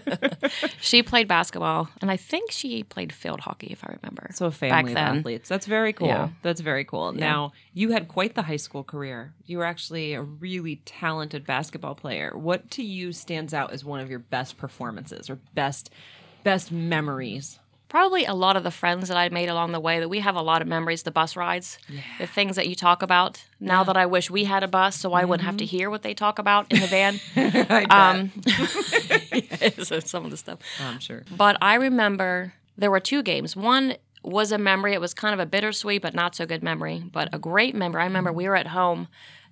she 0.80 1.02
played 1.02 1.26
basketball, 1.26 1.88
and 2.00 2.08
I 2.08 2.16
think 2.16 2.52
she 2.52 2.84
played 2.84 3.12
field 3.12 3.40
hockey, 3.40 3.66
if 3.72 3.82
I 3.82 3.96
remember. 4.00 4.30
so 4.32 4.46
a 4.46 4.52
family 4.52 4.94
athletes. 4.94 5.48
That's 5.48 5.66
very 5.66 5.92
cool. 5.92 6.06
Yeah. 6.06 6.28
That's 6.42 6.60
very 6.60 6.84
cool. 6.84 7.10
Now, 7.10 7.50
you 7.74 7.90
had 7.90 8.06
quite 8.06 8.36
the 8.36 8.42
high 8.42 8.58
school 8.58 8.84
career. 8.84 9.34
You 9.44 9.58
were 9.58 9.64
actually 9.64 10.14
a 10.14 10.22
really 10.22 10.76
talented 10.84 11.46
basketball 11.48 11.96
player. 11.96 12.30
What 12.38 12.70
to 12.72 12.84
you 12.84 13.10
stands 13.10 13.52
out 13.52 13.72
as 13.72 13.84
one 13.84 13.98
of 13.98 14.08
your 14.08 14.20
best 14.20 14.56
performances 14.56 15.28
or 15.28 15.40
best 15.54 15.90
best 16.44 16.70
memories? 16.70 17.58
Probably 17.88 18.26
a 18.26 18.34
lot 18.34 18.56
of 18.56 18.64
the 18.64 18.70
friends 18.70 19.08
that 19.08 19.16
I 19.16 19.28
made 19.30 19.48
along 19.48 19.72
the 19.72 19.80
way. 19.80 19.98
That 19.98 20.08
we 20.08 20.20
have 20.20 20.36
a 20.36 20.42
lot 20.42 20.60
of 20.60 20.68
memories. 20.68 21.04
The 21.04 21.10
bus 21.10 21.36
rides, 21.36 21.78
the 22.18 22.26
things 22.26 22.56
that 22.56 22.68
you 22.68 22.74
talk 22.74 23.02
about. 23.02 23.44
Now 23.60 23.82
that 23.84 23.96
I 23.96 24.04
wish 24.06 24.30
we 24.30 24.44
had 24.44 24.62
a 24.62 24.68
bus, 24.68 24.96
so 24.96 25.14
I 25.14 25.24
wouldn't 25.24 25.46
have 25.46 25.56
to 25.58 25.64
hear 25.64 25.88
what 25.88 26.02
they 26.02 26.14
talk 26.14 26.38
about 26.38 26.70
in 26.70 26.80
the 26.80 26.86
van. 26.86 27.18
um, 27.90 28.32
so 29.84 30.00
some 30.00 30.24
of 30.24 30.30
the 30.30 30.36
stuff. 30.36 30.58
I'm 30.80 30.98
sure. 30.98 31.24
But 31.34 31.56
I 31.62 31.74
remember 31.74 32.54
there 32.76 32.90
were 32.90 33.00
two 33.00 33.22
games. 33.22 33.56
One 33.56 33.94
was 34.22 34.52
a 34.52 34.58
memory. 34.58 34.92
It 34.92 35.00
was 35.00 35.14
kind 35.14 35.32
of 35.32 35.40
a 35.40 35.46
bittersweet, 35.46 36.02
but 36.02 36.14
not 36.14 36.34
so 36.34 36.44
good 36.44 36.62
memory, 36.62 37.02
but 37.10 37.28
a 37.32 37.38
great 37.38 37.74
memory. 37.74 38.02
I 38.02 38.06
remember 38.06 38.32
we 38.32 38.48
were 38.48 38.56
at 38.56 38.68
home 38.68 39.08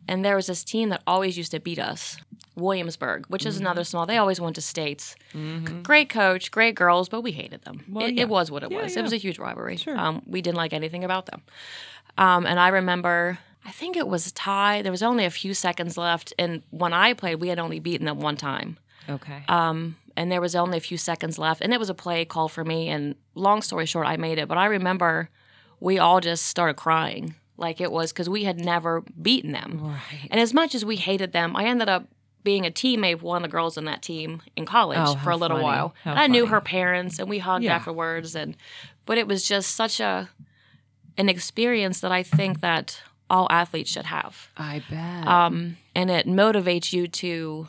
and 0.08 0.24
there 0.24 0.36
was 0.36 0.46
this 0.46 0.62
team 0.64 0.88
that 0.90 1.02
always 1.06 1.36
used 1.36 1.50
to 1.52 1.60
beat 1.60 1.78
us, 1.78 2.16
Williamsburg, 2.54 3.26
which 3.28 3.44
is 3.44 3.58
another 3.58 3.84
small. 3.84 4.06
They 4.06 4.16
always 4.18 4.40
went 4.40 4.54
to 4.56 4.62
states. 4.62 5.14
Great 5.82 6.08
coach, 6.08 6.50
great 6.50 6.74
girls, 6.74 7.08
but 7.08 7.20
we 7.22 7.32
hated 7.32 7.62
them. 7.62 7.84
it, 8.00 8.14
yeah. 8.14 8.22
it 8.22 8.28
was 8.28 8.50
what 8.50 8.62
it 8.62 8.70
Yeah, 8.70 8.82
was. 8.82 8.94
yeah. 8.94 9.00
It 9.00 9.02
was 9.02 9.12
a 9.12 9.16
huge 9.18 9.38
rivalry. 9.38 9.76
Sure. 9.76 9.96
Um, 9.98 10.22
we 10.26 10.40
didn't 10.42 10.56
like 10.56 10.72
anything 10.72 11.04
about 11.04 11.26
them. 11.26 11.42
Um, 12.18 12.46
and 12.46 12.58
I 12.58 12.68
remember, 12.68 13.38
I 13.64 13.70
think 13.72 13.96
it 13.96 14.08
was 14.08 14.26
a 14.26 14.32
tie. 14.32 14.80
There 14.82 14.92
was 14.92 15.02
only 15.02 15.24
a 15.24 15.30
few 15.30 15.52
seconds 15.54 15.98
left. 15.98 16.32
And 16.38 16.62
when 16.70 16.92
I 16.94 17.12
played, 17.12 17.36
we 17.36 17.48
had 17.48 17.58
only 17.58 17.78
beaten 17.78 18.06
them 18.06 18.20
one 18.20 18.36
time 18.36 18.78
Okay. 19.08 19.42
um, 19.48 19.96
and 20.16 20.32
there 20.32 20.40
was 20.40 20.56
only 20.56 20.78
a 20.78 20.80
few 20.80 20.96
seconds 20.96 21.38
left, 21.38 21.60
and 21.60 21.74
it 21.74 21.78
was 21.78 21.90
a 21.90 21.94
play 21.94 22.24
call 22.24 22.48
for 22.48 22.64
me. 22.64 22.88
And 22.88 23.16
long 23.34 23.60
story 23.60 23.84
short, 23.84 24.06
I 24.06 24.16
made 24.16 24.38
it. 24.38 24.48
But 24.48 24.56
I 24.56 24.64
remember 24.66 25.28
we 25.78 25.98
all 25.98 26.20
just 26.20 26.46
started 26.46 26.74
crying, 26.74 27.34
like 27.56 27.80
it 27.80 27.90
was 27.90 28.12
because 28.12 28.28
we 28.28 28.44
had 28.44 28.58
never 28.58 29.02
beaten 29.20 29.52
them. 29.52 29.80
right. 29.82 30.28
And 30.30 30.40
as 30.40 30.52
much 30.52 30.74
as 30.74 30.84
we 30.84 30.96
hated 30.96 31.32
them, 31.32 31.56
I 31.56 31.64
ended 31.64 31.88
up 31.88 32.06
being 32.42 32.64
a 32.66 32.70
teammate 32.70 33.14
with 33.14 33.22
one 33.22 33.36
of 33.38 33.42
the 33.42 33.52
girls 33.52 33.76
in 33.76 33.86
that 33.86 34.02
team 34.02 34.40
in 34.54 34.64
college 34.66 34.98
Oh, 35.00 35.16
for 35.16 35.30
a 35.30 35.36
little 35.36 35.56
funny. 35.56 35.64
while. 35.64 35.94
How 36.04 36.12
and 36.12 36.20
I 36.20 36.26
knew 36.28 36.46
her 36.46 36.60
parents, 36.60 37.18
and 37.18 37.28
we 37.28 37.38
hugged 37.38 37.64
Yeah. 37.64 37.74
afterwards. 37.74 38.36
And 38.36 38.56
but 39.04 39.18
it 39.18 39.26
was 39.26 39.46
just 39.46 39.74
such 39.74 39.98
a 40.00 40.28
an 41.18 41.28
experience 41.28 42.00
that 42.00 42.12
I 42.12 42.22
think 42.22 42.60
that 42.60 43.00
all 43.28 43.48
athletes 43.50 43.90
should 43.90 44.04
have, 44.06 44.50
I 44.56 44.82
bet. 44.88 45.26
um, 45.26 45.78
and 45.96 46.10
it 46.10 46.26
motivates 46.28 46.92
you 46.92 47.08
to 47.08 47.66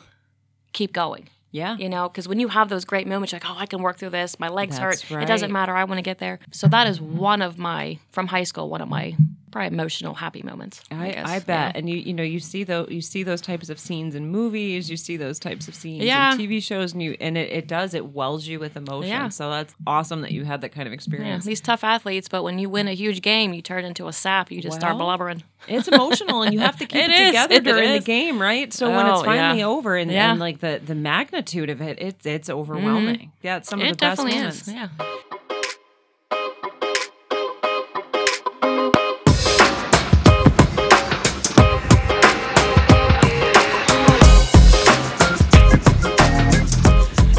keep 0.72 0.92
going 0.92 1.28
yeah. 1.50 1.76
you 1.78 1.88
know 1.88 2.08
because 2.08 2.28
when 2.28 2.38
you 2.38 2.46
have 2.48 2.68
those 2.68 2.84
great 2.84 3.06
moments 3.08 3.32
like 3.32 3.42
oh 3.48 3.56
i 3.58 3.64
can 3.66 3.80
work 3.82 3.96
through 3.98 4.10
this 4.10 4.38
my 4.38 4.48
legs 4.48 4.78
That's 4.78 5.02
hurt 5.02 5.22
it 5.22 5.26
doesn't 5.26 5.50
matter 5.50 5.74
i 5.74 5.82
want 5.84 5.96
to 5.98 6.02
get 6.02 6.18
there 6.18 6.38
so 6.52 6.68
that 6.68 6.86
is 6.86 7.00
one 7.00 7.40
of 7.42 7.58
my 7.58 7.98
from 8.10 8.26
high 8.28 8.44
school 8.44 8.68
one 8.68 8.82
of 8.82 8.88
my 8.88 9.16
probably 9.48 9.68
emotional 9.74 10.14
happy 10.14 10.42
moments 10.42 10.82
I, 10.90 11.10
guess. 11.10 11.28
I 11.28 11.38
bet, 11.40 11.76
and 11.76 11.88
you 11.88 11.96
you 11.96 12.12
know 12.14 12.22
you 12.22 12.40
see 12.40 12.64
those 12.64 12.90
you 12.90 13.00
see 13.00 13.22
those 13.22 13.40
types 13.40 13.68
of 13.68 13.78
scenes 13.78 14.14
in 14.14 14.28
movies, 14.28 14.90
you 14.90 14.96
see 14.96 15.16
those 15.16 15.38
types 15.38 15.68
of 15.68 15.74
scenes 15.74 16.04
Yeah. 16.04 16.32
in 16.32 16.38
TV 16.38 16.62
shows, 16.62 16.92
and 16.92 17.02
you 17.02 17.16
and 17.20 17.36
it, 17.38 17.50
it 17.50 17.66
does 17.68 17.94
it 17.94 18.06
wells 18.06 18.46
you 18.46 18.60
with 18.60 18.76
emotion. 18.76 19.10
Yeah. 19.10 19.28
So 19.28 19.50
that's 19.50 19.74
awesome 19.86 20.22
that 20.22 20.32
you 20.32 20.44
had 20.44 20.60
that 20.60 20.70
kind 20.70 20.86
of 20.86 20.92
yeah, 20.92 20.94
experience. 20.94 21.44
these 21.44 21.60
tough 21.60 21.84
athletes 21.84 22.28
but 22.28 22.42
when 22.42 22.58
you 22.58 22.68
win 22.68 22.88
a 22.88 22.92
huge 22.94 23.22
game 23.22 23.52
you 23.54 23.62
turn 23.62 23.84
into 23.84 24.08
a 24.08 24.12
sap 24.12 24.50
you 24.50 24.60
just 24.60 24.76
start 24.76 24.96
blubbering 24.98 25.42
It's 25.66 25.88
emotional, 25.88 26.42
and 26.42 26.52
you 26.52 26.60
have 26.60 26.76
to 26.78 26.86
keep 26.92 27.02
it, 27.02 27.10
It 27.10 27.26
together 27.26 27.54
It 27.56 27.64
during 27.64 27.92
the 27.92 28.00
game, 28.00 28.40
right? 28.40 28.72
So 28.72 28.90
when 28.90 29.06
it's 29.06 29.20
Oh, 29.20 29.24
finally 29.24 29.60
yeah. 29.60 29.66
over, 29.66 29.96
and, 29.96 30.10
Yeah. 30.10 30.30
and 30.30 30.40
like 30.40 30.60
the 30.60 30.80
the 30.84 30.94
magnitude 30.94 31.70
of 31.70 31.80
it, 31.80 31.98
it's 32.00 32.24
it's 32.26 32.48
mm-hmm. 32.48 32.58
overwhelming. 32.60 33.32
Yeah, 33.42 33.56
it's 33.58 33.68
some 33.68 33.80
of 33.80 33.88
the 33.88 33.94
best 33.96 34.18
moments. 34.22 34.68
is 34.68 34.74
yeah 34.74 34.88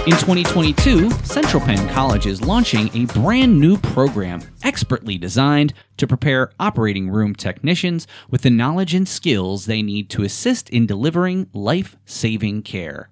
In 0.09 0.15
2022, 0.15 1.11
Central 1.23 1.61
Penn 1.61 1.87
College 1.89 2.25
is 2.25 2.41
launching 2.41 2.89
a 2.95 3.05
brand 3.13 3.59
new 3.59 3.77
program 3.77 4.41
expertly 4.63 5.19
designed 5.19 5.71
to 5.97 6.07
prepare 6.07 6.51
operating 6.59 7.11
room 7.11 7.35
technicians 7.35 8.07
with 8.27 8.41
the 8.41 8.49
knowledge 8.49 8.95
and 8.95 9.07
skills 9.07 9.67
they 9.67 9.83
need 9.83 10.09
to 10.09 10.23
assist 10.23 10.67
in 10.71 10.87
delivering 10.87 11.47
life 11.53 11.95
saving 12.07 12.63
care. 12.63 13.11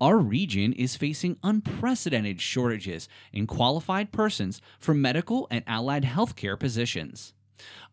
Our 0.00 0.18
region 0.18 0.72
is 0.72 0.96
facing 0.96 1.36
unprecedented 1.44 2.40
shortages 2.40 3.08
in 3.32 3.46
qualified 3.46 4.10
persons 4.10 4.60
for 4.80 4.94
medical 4.94 5.46
and 5.52 5.62
allied 5.68 6.02
healthcare 6.02 6.58
positions. 6.58 7.32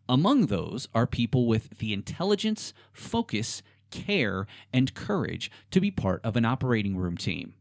Among 0.08 0.46
those 0.46 0.88
are 0.92 1.06
people 1.06 1.46
with 1.46 1.78
the 1.78 1.92
intelligence, 1.92 2.74
focus, 2.92 3.62
care, 3.92 4.48
and 4.72 4.94
courage 4.94 5.48
to 5.70 5.80
be 5.80 5.92
part 5.92 6.20
of 6.24 6.34
an 6.34 6.44
operating 6.44 6.96
room 6.96 7.16
team. 7.16 7.54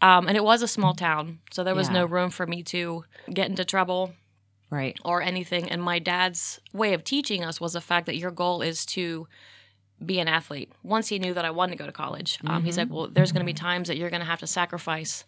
um, 0.00 0.28
and 0.28 0.36
it 0.36 0.44
was 0.44 0.62
a 0.62 0.68
small 0.68 0.94
town. 0.94 1.40
So 1.50 1.64
there 1.64 1.74
was 1.74 1.88
Yeah. 1.88 1.94
no 1.94 2.04
room 2.06 2.30
for 2.30 2.46
me 2.46 2.62
to 2.64 3.04
get 3.32 3.48
into 3.48 3.64
trouble 3.64 4.12
Right. 4.70 4.96
or 5.04 5.22
anything. 5.22 5.68
And 5.70 5.82
my 5.82 5.98
dad's 5.98 6.60
way 6.72 6.92
of 6.92 7.02
teaching 7.02 7.42
us 7.42 7.60
was 7.60 7.72
the 7.72 7.80
fact 7.80 8.06
that 8.06 8.16
your 8.18 8.30
goal 8.30 8.60
is 8.62 8.84
to 8.86 9.26
be 10.04 10.20
an 10.20 10.28
athlete. 10.28 10.72
Once 10.82 11.08
he 11.08 11.18
knew 11.18 11.34
that 11.34 11.44
I 11.44 11.50
wanted 11.50 11.72
to 11.72 11.78
go 11.78 11.86
to 11.86 11.92
college, 11.92 12.38
um, 12.46 12.64
he's 12.64 12.78
like, 12.78 12.88
well, 12.90 13.08
there's 13.08 13.32
going 13.32 13.44
to 13.44 13.46
be 13.46 13.54
times 13.54 13.88
that 13.88 13.96
you're 13.96 14.10
going 14.10 14.20
to 14.20 14.26
have 14.26 14.40
to 14.40 14.46
sacrifice 14.46 15.24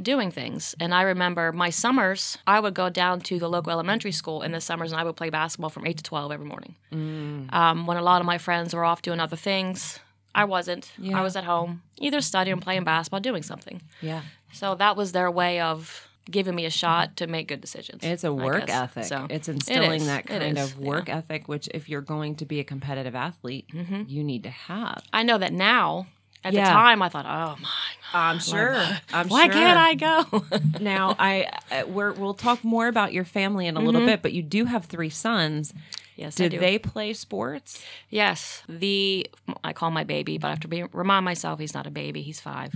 doing 0.00 0.30
things. 0.30 0.74
And 0.80 0.94
I 0.94 1.02
remember 1.02 1.52
my 1.52 1.70
summers, 1.70 2.38
I 2.46 2.60
would 2.60 2.74
go 2.74 2.88
down 2.88 3.20
to 3.22 3.38
the 3.38 3.48
local 3.48 3.72
elementary 3.72 4.12
school 4.12 4.42
in 4.42 4.52
the 4.52 4.60
summers 4.60 4.92
and 4.92 5.00
I 5.00 5.04
would 5.04 5.16
play 5.16 5.30
basketball 5.30 5.70
from 5.70 5.86
8 5.86 5.98
to 5.98 6.02
12 6.02 6.32
every 6.32 6.46
morning. 6.46 6.76
Um, 6.92 7.86
when 7.86 7.96
a 7.96 8.02
lot 8.02 8.20
of 8.20 8.26
my 8.26 8.38
friends 8.38 8.74
were 8.74 8.84
off 8.84 9.02
doing 9.02 9.20
other 9.20 9.36
things, 9.36 10.00
I 10.34 10.44
wasn't. 10.44 10.90
Yeah. 10.98 11.18
I 11.18 11.22
was 11.22 11.36
at 11.36 11.44
home, 11.44 11.82
either 11.98 12.20
studying, 12.22 12.58
playing 12.60 12.84
basketball, 12.84 13.20
doing 13.20 13.42
something. 13.42 13.82
Yeah. 14.00 14.22
So 14.52 14.74
that 14.76 14.96
was 14.96 15.12
their 15.12 15.30
way 15.30 15.60
of 15.60 16.08
giving 16.30 16.54
me 16.54 16.64
a 16.64 16.70
shot 16.70 17.16
to 17.16 17.26
make 17.26 17.48
good 17.48 17.60
decisions. 17.60 18.02
It's 18.02 18.24
a 18.24 18.32
work 18.32 18.68
ethic. 18.68 19.04
So, 19.04 19.26
it's 19.28 19.48
instilling 19.48 20.02
is. 20.02 20.06
that 20.06 20.26
kind 20.26 20.58
of 20.58 20.78
work 20.78 21.08
ethic, 21.08 21.48
which, 21.48 21.68
if 21.74 21.88
you're 21.88 22.00
going 22.00 22.36
to 22.36 22.46
be 22.46 22.60
a 22.60 22.64
competitive 22.64 23.14
athlete, 23.14 23.66
mm-hmm. 23.72 24.02
you 24.06 24.24
need 24.24 24.44
to 24.44 24.50
have. 24.50 25.02
I 25.12 25.22
know 25.22 25.38
that 25.38 25.52
now. 25.52 26.06
At 26.44 26.54
Yeah. 26.54 26.64
the 26.64 26.70
time, 26.70 27.02
I 27.02 27.08
thought, 27.08 27.24
"Oh 27.24 27.56
my, 27.62 27.68
I'm 28.12 28.40
sure. 28.40 28.74
I'm 28.74 29.28
sure. 29.28 29.30
why 29.30 29.44
sure. 29.44 29.52
can't 29.52 29.78
I 29.78 29.94
go?" 29.94 30.44
now 30.80 31.14
I 31.16 31.84
we're, 31.86 32.10
we'll 32.14 32.34
talk 32.34 32.64
more 32.64 32.88
about 32.88 33.12
your 33.12 33.24
family 33.24 33.68
in 33.68 33.76
a 33.76 33.80
little 33.80 34.00
mm-hmm. 34.00 34.08
bit, 34.08 34.22
but 34.22 34.32
you 34.32 34.42
do 34.42 34.64
have 34.64 34.86
three 34.86 35.08
sons, 35.08 35.72
Yes, 36.16 36.38
I 36.38 36.44
Did 36.44 36.52
do. 36.52 36.58
they 36.60 36.78
play 36.78 37.14
sports? 37.14 37.82
Yes, 38.10 38.62
the 38.68 39.26
I 39.64 39.72
call 39.72 39.90
my 39.90 40.04
baby, 40.04 40.38
but 40.38 40.48
I 40.48 40.50
have 40.50 40.60
to 40.60 40.68
be, 40.68 40.84
remind 40.92 41.24
myself 41.24 41.58
he's 41.58 41.74
not 41.74 41.86
a 41.86 41.90
baby. 41.90 42.22
He's 42.22 42.40
five. 42.40 42.74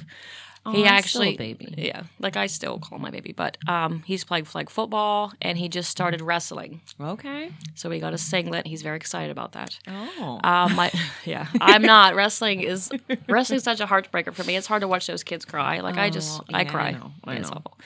Oh, 0.69 0.73
he 0.73 0.83
I'm 0.83 0.95
actually, 0.95 1.37
baby. 1.37 1.73
yeah, 1.79 2.03
like 2.19 2.37
I 2.37 2.47
still 2.49 2.81
call 2.81 2.99
my 2.99 3.11
baby, 3.13 3.33
but 3.33 3.57
um, 3.69 4.03
he's 4.05 4.25
played 4.25 4.49
flag 4.49 4.69
football 4.69 5.33
and 5.41 5.57
he 5.57 5.69
just 5.69 5.91
started 5.91 6.21
wrestling. 6.21 6.81
Okay. 7.01 7.53
So 7.77 7.89
we 7.89 8.01
got 8.01 8.13
a 8.13 8.19
singlet. 8.19 8.67
He's 8.67 8.83
very 8.83 8.97
excited 8.97 9.31
about 9.31 9.53
that. 9.53 9.79
Oh. 9.87 10.41
Um, 10.43 10.75
my, 10.75 10.91
yeah, 11.25 11.47
I'm 11.61 11.83
not. 11.83 12.17
Wrestling 12.17 12.63
is 12.63 12.91
wrestling's 13.29 13.63
such 13.63 13.81
a 13.81 13.87
heartbreaker 13.87 14.35
for 14.35 14.43
me. 14.43 14.57
It's 14.57 14.67
hard 14.67 14.81
to 14.83 14.89
watch 14.89 15.07
those 15.07 15.23
kids 15.23 15.45
cry. 15.45 15.79
Like 15.81 15.97
I 15.99 16.11
just, 16.11 16.41
Oh, 16.41 16.45
I 16.53 16.63
yeah, 16.63 16.69
I 16.69 16.71
cry. 16.71 16.91
know, 16.93 17.13
I 17.25 17.35
It's 17.37 17.49
know. 17.51 17.57
awful. 17.65 17.79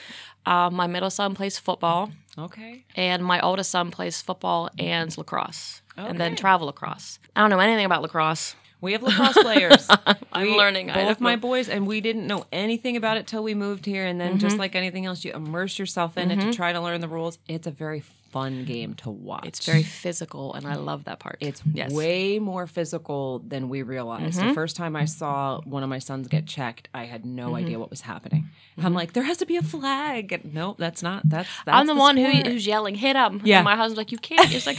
Um, 0.47 0.75
my 0.75 0.87
middle 0.87 1.11
son 1.11 1.35
plays 1.35 1.59
football, 1.59 2.11
okay. 2.39 2.83
and 2.97 3.23
my 3.23 3.41
oldest 3.41 3.71
son 3.71 3.91
plays 3.91 4.23
football 4.23 4.71
and 4.79 5.17
lacrosse, 5.19 5.83
and 5.99 6.19
then 6.19 6.35
travel 6.35 6.67
lacrosse. 6.69 7.19
I 7.37 7.43
don't 7.43 7.51
know 7.51 7.59
anything 7.61 7.85
about 7.85 8.01
lacrosse. 8.01 8.55
We 8.81 8.93
have 8.93 9.03
lacrosse 9.03 9.35
players. 9.35 9.89
I'm 10.33 10.49
We- 10.49 10.57
learning. 10.57 10.87
Both 10.89 10.95
don't 10.97 11.21
my 11.21 11.35
know. 11.35 11.41
boys, 11.41 11.69
and 11.69 11.87
we 11.87 12.01
didn't 12.01 12.27
know 12.27 12.47
anything 12.53 12.97
about 12.97 13.17
it 13.19 13.27
till 13.27 13.43
we 13.43 13.55
moved 13.55 13.85
here. 13.87 14.07
And 14.07 14.21
then, 14.21 14.31
Mm-hmm. 14.33 14.39
just 14.39 14.57
like 14.59 14.75
anything 14.75 15.05
else, 15.07 15.25
you 15.25 15.33
immerse 15.33 15.79
yourself 15.79 16.17
in 16.17 16.31
it 16.31 16.41
to 16.41 16.53
try 16.53 16.73
to 16.73 16.81
learn 16.81 17.01
the 17.01 17.09
rules. 17.09 17.39
It's 17.49 17.67
a 17.67 17.71
very 17.71 18.01
fun 18.31 18.65
game 18.65 18.95
to 18.95 19.11
watch. 19.11 19.47
It's 19.47 19.65
very 19.67 19.83
physical, 19.83 20.55
and 20.55 20.67
I 20.67 20.75
love 20.77 21.05
that 21.05 21.19
part. 21.19 21.37
It's 21.41 21.63
yes. 21.73 21.89
Mm-hmm. 21.89 21.97
way 21.99 22.39
more 22.39 22.67
physical 22.67 23.41
than 23.41 23.69
we 23.69 23.83
realized. 23.83 24.41
The 24.41 24.55
first 24.55 24.77
time 24.77 24.97
I 24.97 25.05
saw 25.05 25.61
one 25.65 25.83
of 25.83 25.89
my 25.89 25.99
sons 25.99 26.29
get 26.29 26.47
checked, 26.47 26.89
I 26.95 27.05
had 27.05 27.25
no 27.27 27.49
Mm-hmm. 27.51 27.55
idea 27.57 27.79
what 27.79 27.91
was 27.91 28.03
happening. 28.03 28.49
I'm 28.79 28.95
like, 28.95 29.13
there 29.13 29.25
has 29.25 29.37
to 29.39 29.47
be 29.47 29.57
a 29.57 29.63
flag. 29.63 30.33
And 30.33 30.55
nope, 30.55 30.77
that's 30.79 31.03
not. 31.03 31.29
That's 31.29 31.49
that's 31.67 31.77
I'm 31.77 31.87
the, 31.87 31.95
one 31.95 32.17
who, 32.17 32.31
who's 32.31 32.67
yelling, 32.67 32.95
"Hit 32.95 33.15
him!" 33.17 33.43
Yeah. 33.45 33.59
And 33.59 33.65
my 33.65 33.77
husband's 33.77 33.99
like, 33.99 34.13
"You 34.13 34.19
can't." 34.19 34.51
It's 34.55 34.67
like, 34.67 34.79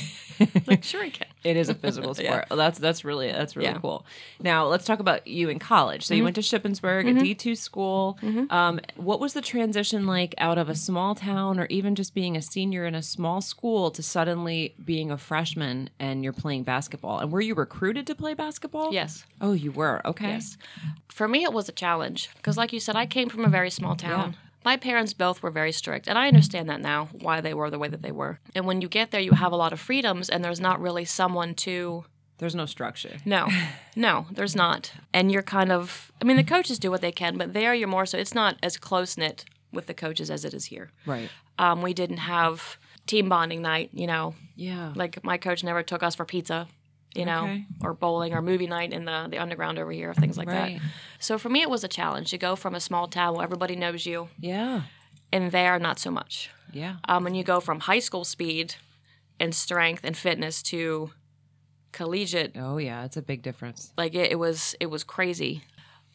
like 0.67 0.84
sure 0.84 1.03
he 1.03 1.12
can. 1.12 1.27
It 1.43 1.55
is 1.58 1.70
a 1.70 1.75
physical 1.75 2.13
sport. 2.22 2.46
That's 2.50 2.79
that's 2.79 3.03
really 3.05 3.31
that's 3.31 3.55
really 3.55 3.67
Yeah. 3.67 3.74
Mm-hmm. 3.74 3.81
cool. 3.81 4.05
Now 4.39 4.65
let's 4.67 4.86
talk 4.86 5.00
about 5.00 5.27
you 5.27 5.50
in 5.50 5.60
college. 5.60 6.03
So 6.05 6.13
you 6.15 6.24
went 6.24 6.36
to 6.36 6.41
Shippensburg, 6.41 7.15
a 7.15 7.20
D 7.20 7.36
two 7.36 7.55
school. 7.55 8.17
Um, 8.50 8.79
what 8.96 9.20
was 9.20 9.34
the 9.34 9.41
transition 9.41 10.08
like 10.08 10.34
out 10.38 10.58
of 10.58 10.70
a 10.70 10.75
small 10.75 11.13
town, 11.15 11.60
or 11.60 11.65
even 11.67 11.93
just 11.96 12.13
being 12.15 12.36
a 12.38 12.41
senior 12.41 12.86
in 12.86 12.96
a 12.96 13.01
small 13.03 13.40
school, 13.41 13.91
to 13.91 14.03
suddenly 14.03 14.75
being 14.83 15.12
a 15.12 15.17
freshman 15.17 15.89
and 16.00 16.24
you're 16.24 16.33
playing 16.33 16.63
basketball? 16.63 17.19
And 17.19 17.31
were 17.31 17.41
you 17.41 17.55
recruited 17.55 18.07
to 18.07 18.15
play 18.15 18.33
basketball? 18.33 18.93
Yes. 18.93 19.25
Oh, 19.39 19.53
you 19.53 19.71
were. 19.71 20.01
Okay. 20.05 20.29
Yes. 20.29 20.57
For 21.10 21.27
me, 21.27 21.43
it 21.43 21.53
was 21.53 21.69
a 21.69 21.74
challenge 21.74 22.29
because, 22.38 22.57
like 22.57 22.74
you 22.74 22.79
said, 22.79 22.95
I 22.95 23.05
came 23.05 23.29
from 23.29 23.45
a 23.45 23.50
very 23.50 23.69
small 23.69 23.95
town. 23.95 24.36
My 24.63 24.77
parents 24.77 25.13
both 25.13 25.41
were 25.41 25.50
very 25.50 25.71
strict, 25.71 26.07
and 26.07 26.17
I 26.17 26.27
understand 26.27 26.69
that 26.69 26.81
now 26.81 27.10
why 27.19 27.41
they 27.41 27.53
were 27.53 27.71
the 27.71 27.79
way 27.79 27.88
that 27.88 28.03
they 28.03 28.12
were. 28.12 28.39
And 28.53 28.67
when 28.67 28.79
you 28.79 28.88
get 28.88 29.10
there, 29.10 29.21
you 29.21 29.31
have 29.31 29.51
a 29.51 29.55
lot 29.55 29.74
of 29.74 29.79
freedoms, 29.79 30.29
and 30.29 30.43
there's 30.43 30.60
not 30.60 30.79
really 30.79 31.05
someone 31.05 31.55
to. 31.55 32.05
There's 32.38 32.55
no 32.55 32.67
structure. 32.67 33.17
No, 33.25 33.48
no, 33.95 34.27
there's 34.31 34.55
not. 34.55 34.91
And 35.13 35.31
you're 35.31 35.41
kind 35.41 35.71
of. 35.71 36.12
I 36.21 36.25
mean, 36.25 36.38
the 36.38 36.43
coaches 36.43 36.77
do 36.77 36.91
what 36.91 37.01
they 37.01 37.12
can, 37.12 37.38
but 37.38 37.53
there 37.53 37.74
you're 37.74 37.88
more 37.88 38.05
so. 38.05 38.19
It's 38.19 38.36
not 38.36 38.57
as 38.62 38.77
close 38.77 39.17
knit 39.17 39.45
with 39.71 39.88
the 39.88 39.93
coaches 39.93 40.29
as 40.29 40.45
it 40.45 40.53
is 40.53 40.65
here. 40.65 40.91
Right. 41.05 41.29
Um, 41.57 41.81
we 41.81 41.93
didn't 41.93 42.17
have 42.17 42.77
team 43.08 43.29
bonding 43.29 43.62
night, 43.62 43.89
you 43.93 44.08
know, 44.08 44.36
Yeah. 44.55 44.93
like 44.96 45.24
my 45.24 45.38
coach 45.38 45.63
never 45.63 45.84
took 45.84 46.03
us 46.03 46.15
for 46.15 46.25
pizza 46.25 46.67
you 47.13 47.25
know 47.25 47.43
Okay. 47.43 47.65
or 47.84 47.93
bowling 47.93 48.31
or 48.34 48.41
movie 48.41 48.67
night 48.67 48.93
in 48.93 49.03
the 49.03 49.27
the 49.29 49.38
underground 49.38 49.77
over 49.77 49.91
here 49.91 50.12
or 50.12 50.13
things 50.13 50.38
like 50.38 50.48
Right. 50.48 50.79
that 50.79 50.81
so 51.20 51.38
for 51.38 51.50
me 51.50 51.62
it 51.62 51.70
was 51.70 51.84
a 51.84 51.89
challenge 51.89 52.29
to 52.29 52.38
go 52.38 52.55
from 52.55 52.74
a 52.74 52.79
small 52.79 53.10
town 53.10 53.34
where 53.34 53.43
everybody 53.43 53.75
knows 53.75 54.05
you 54.05 54.29
Yeah. 54.39 54.84
and 55.34 55.51
there 55.51 55.77
not 55.77 56.00
so 56.00 56.10
much 56.10 56.50
Yeah. 56.72 56.96
um, 57.10 57.25
when 57.25 57.36
you 57.36 57.43
go 57.43 57.60
from 57.60 57.81
high 57.81 58.00
school 58.00 58.24
speed 58.24 58.75
and 59.41 59.53
strength 59.53 60.05
and 60.05 60.15
fitness 60.15 60.63
to 60.72 61.12
collegiate 61.91 62.53
Oh 62.55 62.77
yeah, 62.77 63.03
it's 63.03 63.17
a 63.17 63.22
big 63.22 63.41
difference. 63.41 63.91
like 63.98 64.15
it, 64.15 64.31
it 64.31 64.39
was 64.39 64.75
it 64.79 64.86
was 64.86 65.03
crazy 65.03 65.63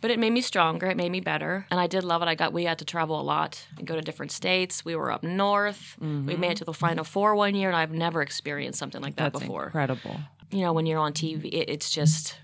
but 0.01 0.11
it 0.11 0.19
made 0.19 0.31
me 0.33 0.41
stronger 0.41 0.87
it 0.87 0.97
made 0.97 1.11
me 1.11 1.21
better 1.21 1.67
and 1.71 1.81
i 1.81 1.87
did 1.87 2.05
love 2.05 2.23
it 2.23 2.29
i 2.29 2.35
got 2.35 2.53
we 2.53 2.65
had 2.65 2.79
to 2.79 2.85
travel 2.85 3.21
a 3.21 3.23
lot 3.23 3.67
and 3.79 3.87
go 3.87 3.95
to 3.95 4.01
different 4.03 4.31
states 4.33 4.85
we 4.85 4.95
were 4.95 5.11
up 5.11 5.23
north 5.23 5.97
we 6.01 6.37
made 6.37 6.53
it 6.53 6.57
to 6.59 6.65
the 6.65 6.73
final 6.73 7.05
four 7.05 7.35
one 7.35 7.55
year 7.55 7.69
and 7.69 7.77
i've 7.77 7.93
never 7.93 8.23
experienced 8.23 8.79
something 8.79 9.03
like 9.03 9.17
that 9.17 9.33
That's 9.33 9.41
before 9.45 9.65
incredible. 9.67 10.17
you 10.51 10.61
know, 10.63 10.73
when 10.73 10.87
you're 10.87 11.01
on 11.01 11.13
TV, 11.13 11.47
it, 11.47 11.69
it's 11.69 11.91
just, 11.91 12.39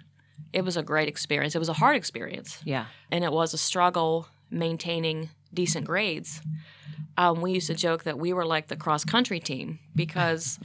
it 0.52 0.64
was 0.64 0.76
a 0.76 0.82
great 0.82 1.06
experience. 1.08 1.54
It 1.54 1.60
was 1.60 1.68
a 1.68 1.72
hard 1.82 1.94
experience, 1.96 2.60
Yeah. 2.64 2.86
and 3.12 3.22
it 3.22 3.30
was 3.32 3.54
a 3.54 3.58
struggle 3.58 4.26
maintaining 4.50 5.28
decent 5.54 5.86
grades. 5.86 6.40
Um, 7.16 7.40
we 7.40 7.52
used 7.52 7.68
to 7.68 7.74
joke 7.74 8.02
that 8.04 8.18
we 8.18 8.32
were 8.32 8.44
like 8.44 8.66
the 8.66 8.76
cross 8.76 9.04
country 9.04 9.38
team 9.38 9.78
because 9.94 10.58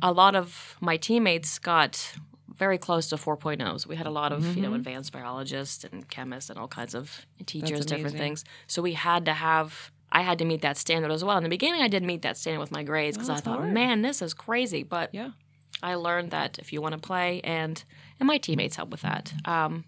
a 0.00 0.12
lot 0.12 0.34
of 0.34 0.76
my 0.80 0.96
teammates 0.96 1.58
got 1.58 2.14
very 2.58 2.78
close 2.78 3.08
to 3.10 3.16
4.0s. 3.16 3.86
We 3.86 3.96
had 3.96 4.06
a 4.06 4.10
lot 4.10 4.32
of, 4.32 4.56
you 4.56 4.62
know, 4.62 4.74
advanced 4.74 5.12
biologists 5.12 5.84
and 5.84 6.08
chemists 6.08 6.50
and 6.50 6.58
all 6.58 6.68
kinds 6.68 6.94
of 6.94 7.24
teachers, 7.46 7.86
different 7.86 8.16
things. 8.16 8.44
So 8.66 8.82
we 8.82 8.94
had 8.94 9.24
to 9.26 9.32
have. 9.32 9.90
I 10.10 10.22
had 10.22 10.38
to 10.38 10.44
meet 10.46 10.62
that 10.62 10.76
standard 10.78 11.10
as 11.12 11.22
well. 11.22 11.36
In 11.36 11.42
the 11.42 11.50
beginning, 11.50 11.82
I 11.82 11.88
did 11.88 12.02
meet 12.02 12.22
that 12.22 12.36
standard 12.38 12.60
with 12.60 12.72
my 12.72 12.82
grades 12.82 13.16
because 13.16 13.28
I 13.28 13.36
thought, 13.36 13.58
hard. 13.58 13.74
man, 13.74 14.00
this 14.02 14.22
is 14.22 14.32
crazy. 14.34 14.82
But 14.82 15.14
Yeah. 15.14 15.30
I 15.82 15.94
learned 15.96 16.30
that 16.30 16.58
if 16.58 16.72
you 16.72 16.80
want 16.82 16.94
to 16.94 16.98
play, 16.98 17.40
and 17.44 17.82
and 18.18 18.26
my 18.26 18.38
teammates 18.38 18.76
helped 18.76 18.90
with 18.90 19.02
that. 19.02 19.32
Um, 19.44 19.84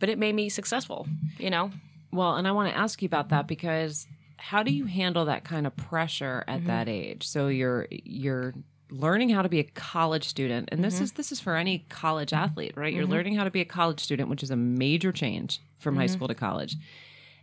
but 0.00 0.08
it 0.08 0.18
made 0.18 0.34
me 0.34 0.48
successful. 0.48 1.06
You 1.38 1.50
know, 1.50 1.70
Well, 2.12 2.34
and 2.36 2.46
I 2.48 2.52
want 2.52 2.70
to 2.72 2.76
ask 2.76 3.00
you 3.02 3.06
about 3.06 3.28
that 3.30 3.46
because 3.46 4.06
how 4.36 4.64
do 4.64 4.72
you 4.72 4.86
handle 4.86 5.24
that 5.26 5.44
kind 5.44 5.66
of 5.66 5.76
pressure 5.76 6.44
Mm-hmm. 6.48 6.50
at 6.50 6.66
that 6.66 6.88
age? 6.88 7.26
So 7.26 7.46
you're 7.48 7.86
you're 7.90 8.52
learning 8.92 9.30
how 9.30 9.42
to 9.42 9.48
be 9.48 9.58
a 9.58 9.64
college 9.64 10.28
student, 10.28 10.68
and 10.70 10.78
Mm-hmm. 10.80 10.84
this 10.90 11.00
is 11.00 11.12
this 11.12 11.32
is 11.32 11.40
for 11.40 11.56
any 11.56 11.86
college 11.88 12.32
athlete, 12.32 12.74
right? 12.76 12.92
You're 12.92 13.06
learning 13.06 13.34
how 13.36 13.44
to 13.44 13.50
be 13.50 13.60
a 13.60 13.64
college 13.64 14.00
student, 14.00 14.28
which 14.28 14.42
is 14.42 14.50
a 14.50 14.56
major 14.56 15.12
change 15.12 15.60
from 15.78 15.94
Mm-hmm. 15.94 16.00
high 16.00 16.06
school 16.06 16.28
to 16.28 16.34
college. 16.34 16.76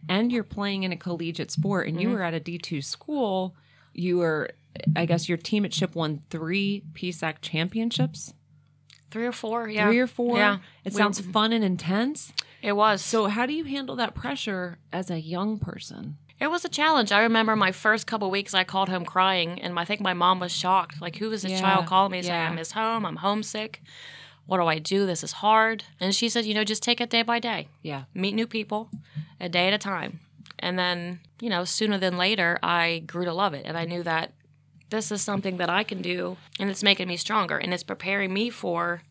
And 0.07 0.31
you're 0.31 0.43
playing 0.43 0.83
in 0.83 0.91
a 0.91 0.95
collegiate 0.97 1.51
sport, 1.51 1.87
and 1.87 1.97
Mm-hmm. 1.97 2.01
you 2.09 2.13
were 2.15 2.21
at 2.23 2.33
a 2.33 2.39
D2 2.39 2.83
school. 2.83 3.55
You 3.93 4.19
were, 4.19 4.51
I 4.95 5.05
guess, 5.05 5.27
your 5.27 5.37
team 5.37 5.65
at 5.65 5.73
Ship 5.73 5.93
won 5.95 6.21
three 6.29 6.83
PSAC 6.93 7.35
championships, 7.41 8.33
three 9.11 9.25
or 9.25 9.31
four. 9.31 9.67
Yeah, 9.67 9.87
three 9.87 9.99
or 9.99 10.07
four. 10.07 10.37
Yeah, 10.37 10.59
it 10.85 10.93
We- 10.93 10.97
sounds 10.97 11.19
fun 11.19 11.51
and 11.51 11.63
intense. 11.63 12.31
It 12.61 12.73
was 12.73 13.01
So, 13.01 13.25
how 13.27 13.45
do 13.45 13.53
you 13.53 13.63
handle 13.63 13.95
that 13.95 14.13
pressure 14.13 14.77
as 14.93 15.09
a 15.09 15.19
young 15.19 15.57
person? 15.59 16.17
It 16.39 16.49
was 16.49 16.63
a 16.63 16.69
challenge. 16.69 17.11
I 17.11 17.21
remember 17.23 17.55
my 17.55 17.71
first 17.71 18.07
couple 18.07 18.31
weeks, 18.31 18.53
I 18.53 18.63
called 18.63 18.89
home 18.89 19.05
crying, 19.05 19.61
and 19.61 19.77
I 19.77 19.83
think 19.85 19.99
my 19.99 20.13
mom 20.13 20.39
was 20.39 20.51
shocked. 20.51 21.01
Like, 21.01 21.17
who 21.17 21.31
is 21.31 21.41
this 21.41 21.51
Yeah, 21.51 21.59
child 21.59 21.85
calling 21.85 22.11
me 22.13 22.21
saying 22.21 22.33
yeah. 22.33 22.49
I 22.49 22.55
miss 22.55 22.71
home? 22.71 23.05
I'm 23.05 23.17
homesick. 23.17 23.81
What 24.45 24.57
do 24.57 24.65
I 24.65 24.79
do? 24.79 25.05
This 25.05 25.23
is 25.23 25.33
hard. 25.33 25.83
And 25.99 26.15
she 26.15 26.29
said, 26.29 26.45
you 26.45 26.53
know, 26.53 26.63
just 26.63 26.81
take 26.81 27.01
it 27.01 27.09
day 27.09 27.21
by 27.23 27.39
day. 27.39 27.67
Yeah. 27.83 28.03
meet 28.13 28.33
new 28.33 28.47
people 28.47 28.89
a 29.39 29.49
day 29.49 29.67
at 29.67 29.73
a 29.73 29.77
time. 29.77 30.21
And 30.57 30.79
then, 30.79 31.19
you 31.39 31.49
know, 31.49 31.65
sooner 31.65 31.97
than 31.97 32.17
later, 32.17 32.57
I 32.63 33.03
grew 33.05 33.25
to 33.25 33.33
love 33.33 33.53
it. 33.53 33.65
And 33.65 33.77
I 33.77 33.85
knew 33.85 34.01
that 34.03 34.33
this 34.89 35.11
is 35.11 35.21
something 35.21 35.57
that 35.57 35.69
I 35.69 35.83
can 35.83 36.01
do 36.01 36.37
and 36.59 36.69
it's 36.69 36.81
making 36.81 37.07
me 37.07 37.15
stronger 37.17 37.57
and 37.57 37.73
it's 37.73 37.83
preparing 37.83 38.33
me 38.33 38.49
for, 38.49 39.03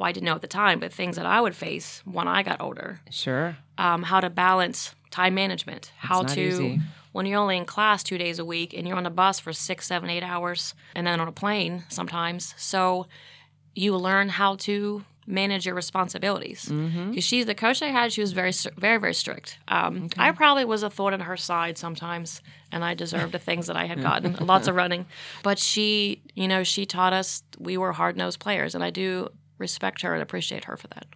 well, 0.00 0.08
I 0.08 0.12
didn't 0.12 0.24
know 0.24 0.34
at 0.34 0.40
the 0.40 0.46
time, 0.46 0.80
but 0.80 0.94
things 0.94 1.16
that 1.16 1.26
I 1.26 1.42
would 1.42 1.54
face 1.54 2.00
when 2.06 2.26
I 2.26 2.42
got 2.42 2.62
older. 2.62 3.00
Sure. 3.10 3.58
Um, 3.76 4.02
how 4.02 4.20
to 4.20 4.30
balance 4.30 4.94
time 5.10 5.34
management, 5.34 5.92
how 5.98 6.22
not 6.22 6.30
to, 6.30 6.40
easy. 6.40 6.80
when 7.12 7.26
you're 7.26 7.38
only 7.38 7.58
in 7.58 7.66
class 7.66 8.02
two 8.02 8.16
days 8.16 8.38
a 8.38 8.44
week 8.44 8.72
and 8.72 8.88
you're 8.88 8.96
on 8.96 9.04
a 9.04 9.10
bus 9.10 9.38
for 9.38 9.52
six, 9.52 9.86
seven, 9.86 10.08
eight 10.08 10.22
hours 10.22 10.74
and 10.94 11.06
then 11.06 11.20
on 11.20 11.28
a 11.28 11.32
plane 11.32 11.84
sometimes. 11.90 12.54
So 12.56 13.08
you 13.74 13.94
learn 13.94 14.30
how 14.30 14.56
to 14.56 15.04
manage 15.26 15.66
your 15.66 15.74
responsibilities. 15.74 16.64
Because 17.10 17.24
she's 17.24 17.44
the 17.44 17.54
coach 17.54 17.82
I 17.82 17.88
had, 17.88 18.10
she 18.10 18.22
was 18.22 18.32
very, 18.32 18.52
very, 18.78 18.98
very 18.98 19.14
strict. 19.14 19.58
Um, 19.68 20.08
I 20.16 20.30
probably 20.32 20.64
was 20.64 20.82
a 20.82 20.88
thorn 20.88 21.12
in 21.12 21.20
her 21.20 21.36
side 21.36 21.76
sometimes, 21.76 22.40
and 22.72 22.82
I 22.82 22.94
deserved 22.94 23.32
the 23.32 23.38
things 23.38 23.66
that 23.66 23.76
I 23.76 23.84
had 23.84 24.00
gotten, 24.08 24.34
lots 24.46 24.66
of 24.66 24.74
running. 24.74 25.04
But 25.42 25.58
she, 25.58 26.22
you 26.34 26.48
know, 26.48 26.64
she 26.64 26.86
taught 26.86 27.12
us 27.12 27.42
we 27.58 27.76
were 27.76 27.92
hard 27.92 28.16
nosed 28.16 28.40
players, 28.40 28.74
and 28.74 28.82
I 28.82 28.88
do 28.90 29.28
respect 29.60 30.02
her 30.02 30.12
and 30.14 30.22
appreciate 30.22 30.64
her 30.64 30.76
for 30.76 30.88
that. 30.88 31.06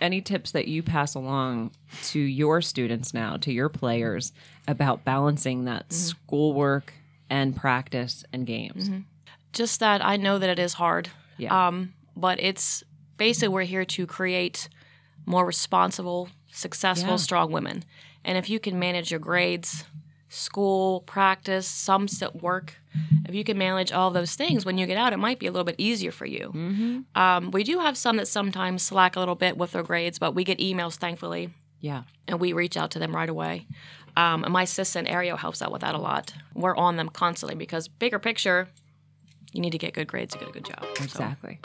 Any 0.00 0.20
tips 0.20 0.52
that 0.52 0.68
you 0.68 0.82
pass 0.82 1.14
along 1.14 1.72
to 2.04 2.20
your 2.20 2.60
students 2.60 3.12
now, 3.14 3.36
to 3.38 3.52
your 3.52 3.68
players, 3.68 4.32
about 4.68 5.04
balancing 5.04 5.64
that 5.64 5.88
Mm-hmm. 5.88 5.94
schoolwork 5.94 6.92
and 7.30 7.56
practice 7.56 8.24
and 8.32 8.46
games? 8.46 8.90
just 9.52 9.78
that 9.80 10.04
I 10.04 10.16
know 10.16 10.38
that 10.38 10.50
it 10.50 10.58
is 10.58 10.74
hard. 10.74 11.10
Yeah. 11.38 11.68
Um, 11.68 11.94
but 12.16 12.40
it's 12.40 12.82
basically 13.16 13.48
we're 13.54 13.62
here 13.62 13.84
to 13.84 14.04
create 14.06 14.68
more 15.26 15.46
responsible, 15.46 16.28
successful, 16.52 17.10
Yeah. 17.10 17.16
strong 17.16 17.52
women. 17.52 17.84
And 18.24 18.36
if 18.36 18.50
you 18.50 18.58
can 18.58 18.78
manage 18.80 19.12
your 19.12 19.20
grades, 19.20 19.84
school, 20.34 21.00
practice, 21.02 21.66
some 21.66 22.08
still 22.08 22.32
work, 22.34 22.74
if 23.26 23.34
you 23.34 23.44
can 23.44 23.56
manage 23.58 23.90
all 23.92 24.10
those 24.10 24.34
things 24.34 24.64
when 24.64 24.78
you 24.78 24.86
get 24.86 24.96
out, 24.96 25.12
it 25.12 25.18
might 25.18 25.38
be 25.38 25.46
a 25.46 25.50
little 25.50 25.64
bit 25.64 25.76
easier 25.78 26.12
for 26.12 26.26
you. 26.26 26.52
Mm-hmm. 26.54 27.20
Um, 27.20 27.50
we 27.50 27.64
do 27.64 27.78
have 27.80 27.96
some 27.96 28.16
that 28.18 28.28
sometimes 28.28 28.82
slack 28.82 29.16
a 29.16 29.18
little 29.18 29.34
bit 29.34 29.56
with 29.56 29.72
their 29.72 29.82
grades, 29.82 30.18
but 30.18 30.34
we 30.34 30.44
get 30.44 30.58
emails, 30.58 30.96
thankfully, 30.96 31.50
Yeah. 31.80 32.02
and 32.28 32.38
we 32.40 32.52
reach 32.52 32.76
out 32.76 32.90
to 32.92 32.98
them 32.98 33.14
right 33.14 33.28
away. 33.28 33.66
Um, 34.16 34.44
and 34.44 34.52
my 34.52 34.62
assistant 34.62 35.08
Ariel 35.08 35.36
helps 35.36 35.60
out 35.60 35.72
with 35.72 35.80
that 35.80 35.94
a 35.94 35.98
lot. 35.98 36.32
We're 36.54 36.76
on 36.76 36.96
them 36.96 37.08
constantly 37.08 37.56
because 37.56 37.88
bigger 37.88 38.18
picture, 38.20 38.68
you 39.52 39.60
need 39.60 39.70
to 39.72 39.78
get 39.78 39.92
good 39.94 40.06
grades 40.06 40.34
to 40.34 40.38
get 40.38 40.48
a 40.48 40.52
good 40.52 40.64
job. 40.64 40.84
So- 40.96 41.02
Exactly. 41.02 41.58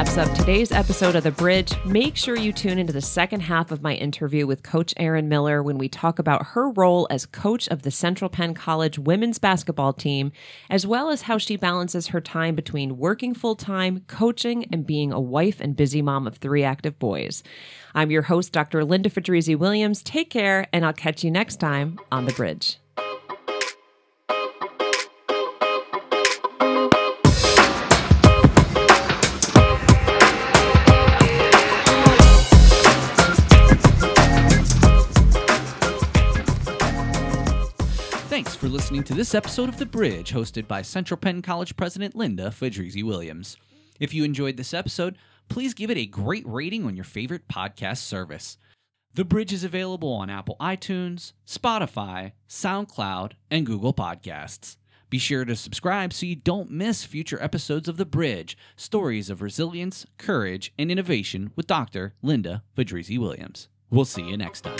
Wraps 0.00 0.16
up 0.16 0.34
today's 0.34 0.72
episode 0.72 1.14
of 1.14 1.24
The 1.24 1.30
Bridge. 1.30 1.74
Make 1.84 2.16
sure 2.16 2.34
you 2.34 2.54
tune 2.54 2.78
into 2.78 2.90
the 2.90 3.02
second 3.02 3.40
half 3.40 3.70
of 3.70 3.82
my 3.82 3.92
interview 3.92 4.46
with 4.46 4.62
Coach 4.62 4.94
Erin 4.96 5.28
Miller 5.28 5.62
when 5.62 5.76
we 5.76 5.90
talk 5.90 6.18
about 6.18 6.46
her 6.46 6.70
role 6.70 7.06
as 7.10 7.26
coach 7.26 7.68
of 7.68 7.82
the 7.82 7.90
Central 7.90 8.30
Penn 8.30 8.54
College 8.54 8.98
women's 8.98 9.38
basketball 9.38 9.92
team, 9.92 10.32
as 10.70 10.86
well 10.86 11.10
as 11.10 11.20
how 11.20 11.36
she 11.36 11.54
balances 11.54 12.06
her 12.06 12.20
time 12.22 12.54
between 12.54 12.96
working 12.96 13.34
full 13.34 13.56
time, 13.56 14.02
coaching, 14.06 14.64
and 14.72 14.86
being 14.86 15.12
a 15.12 15.20
wife 15.20 15.60
and 15.60 15.76
busy 15.76 16.00
mom 16.00 16.26
of 16.26 16.38
three 16.38 16.64
active 16.64 16.98
boys. 16.98 17.42
I'm 17.94 18.10
your 18.10 18.22
host, 18.22 18.52
Dr. 18.52 18.86
Linda 18.86 19.10
Fedrizzi 19.10 19.54
Williams. 19.54 20.02
Take 20.02 20.30
care, 20.30 20.66
and 20.72 20.86
I'll 20.86 20.94
catch 20.94 21.22
you 21.22 21.30
next 21.30 21.56
time 21.56 22.00
on 22.10 22.24
The 22.24 22.32
Bridge. 22.32 22.79
Listening 38.80 39.04
to 39.04 39.12
this 39.12 39.34
episode 39.34 39.68
of 39.68 39.76
The 39.76 39.84
Bridge, 39.84 40.32
hosted 40.32 40.66
by 40.66 40.80
Central 40.80 41.18
Penn 41.18 41.42
College 41.42 41.76
President 41.76 42.16
Linda 42.16 42.48
Fedrizzi 42.48 43.04
Williams. 43.04 43.58
If 44.00 44.14
you 44.14 44.24
enjoyed 44.24 44.56
this 44.56 44.72
episode, 44.72 45.18
please 45.50 45.74
give 45.74 45.90
it 45.90 45.98
a 45.98 46.06
great 46.06 46.44
rating 46.46 46.86
on 46.86 46.96
your 46.96 47.04
favorite 47.04 47.46
podcast 47.46 47.98
service. 47.98 48.56
The 49.12 49.26
Bridge 49.26 49.52
is 49.52 49.64
available 49.64 50.14
on 50.14 50.30
Apple 50.30 50.56
iTunes, 50.58 51.34
Spotify, 51.46 52.32
SoundCloud, 52.48 53.32
and 53.50 53.66
Google 53.66 53.92
Podcasts. 53.92 54.78
Be 55.10 55.18
sure 55.18 55.44
to 55.44 55.56
subscribe 55.56 56.14
so 56.14 56.24
you 56.24 56.36
don't 56.36 56.70
miss 56.70 57.04
future 57.04 57.42
episodes 57.42 57.86
of 57.86 57.98
The 57.98 58.06
Bridge 58.06 58.56
stories 58.76 59.28
of 59.28 59.42
resilience, 59.42 60.06
courage, 60.16 60.72
and 60.78 60.90
innovation 60.90 61.52
with 61.54 61.66
Dr. 61.66 62.14
Linda 62.22 62.62
Fedrizzi 62.74 63.18
Williams. 63.18 63.68
We'll 63.90 64.06
see 64.06 64.22
you 64.22 64.38
next 64.38 64.62
time. 64.62 64.78